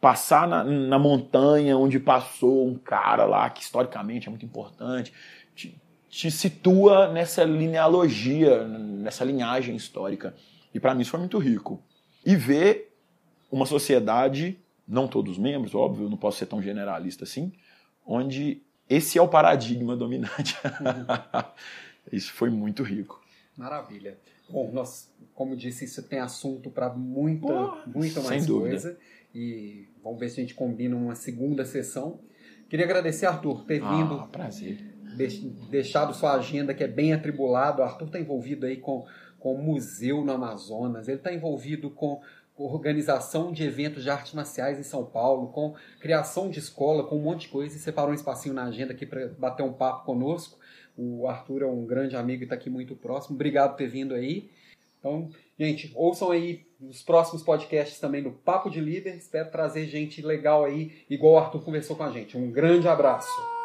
[0.01, 5.13] passar na, na montanha onde passou um cara lá que historicamente é muito importante,
[5.55, 10.35] te, te situa nessa linealogia, nessa linhagem histórica.
[10.73, 11.83] E para mim isso foi muito rico.
[12.25, 12.96] E ver
[13.57, 17.53] uma sociedade, não todos os membros, óbvio, não posso ser tão generalista assim,
[18.05, 20.57] onde esse é o paradigma dominante.
[22.13, 23.21] isso foi muito rico.
[23.57, 24.19] Maravilha.
[24.51, 28.97] Bom, nós, como disse, isso tem assunto para muita, oh, muita mais coisa.
[29.35, 32.21] E vamos ver se a gente combina uma segunda sessão.
[32.69, 34.29] Queria agradecer, Arthur, ter ah, vindo.
[34.29, 34.79] Prazer.
[35.71, 37.81] Deixado sua agenda, que é bem atribulado.
[37.81, 39.07] O Arthur está envolvido aí com,
[39.39, 42.21] com o museu no Amazonas, ele está envolvido com
[42.57, 47.23] organização de eventos de artes marciais em São Paulo, com criação de escola, com um
[47.23, 50.59] monte de coisa, e separou um espacinho na agenda aqui para bater um papo conosco.
[50.97, 53.35] O Arthur é um grande amigo e está aqui muito próximo.
[53.35, 54.51] Obrigado por ter vindo aí.
[54.99, 59.17] Então, gente, ouçam aí os próximos podcasts também do Papo de Líder.
[59.17, 62.37] Espero trazer gente legal aí, igual o Arthur conversou com a gente.
[62.37, 63.56] Um grande abraço.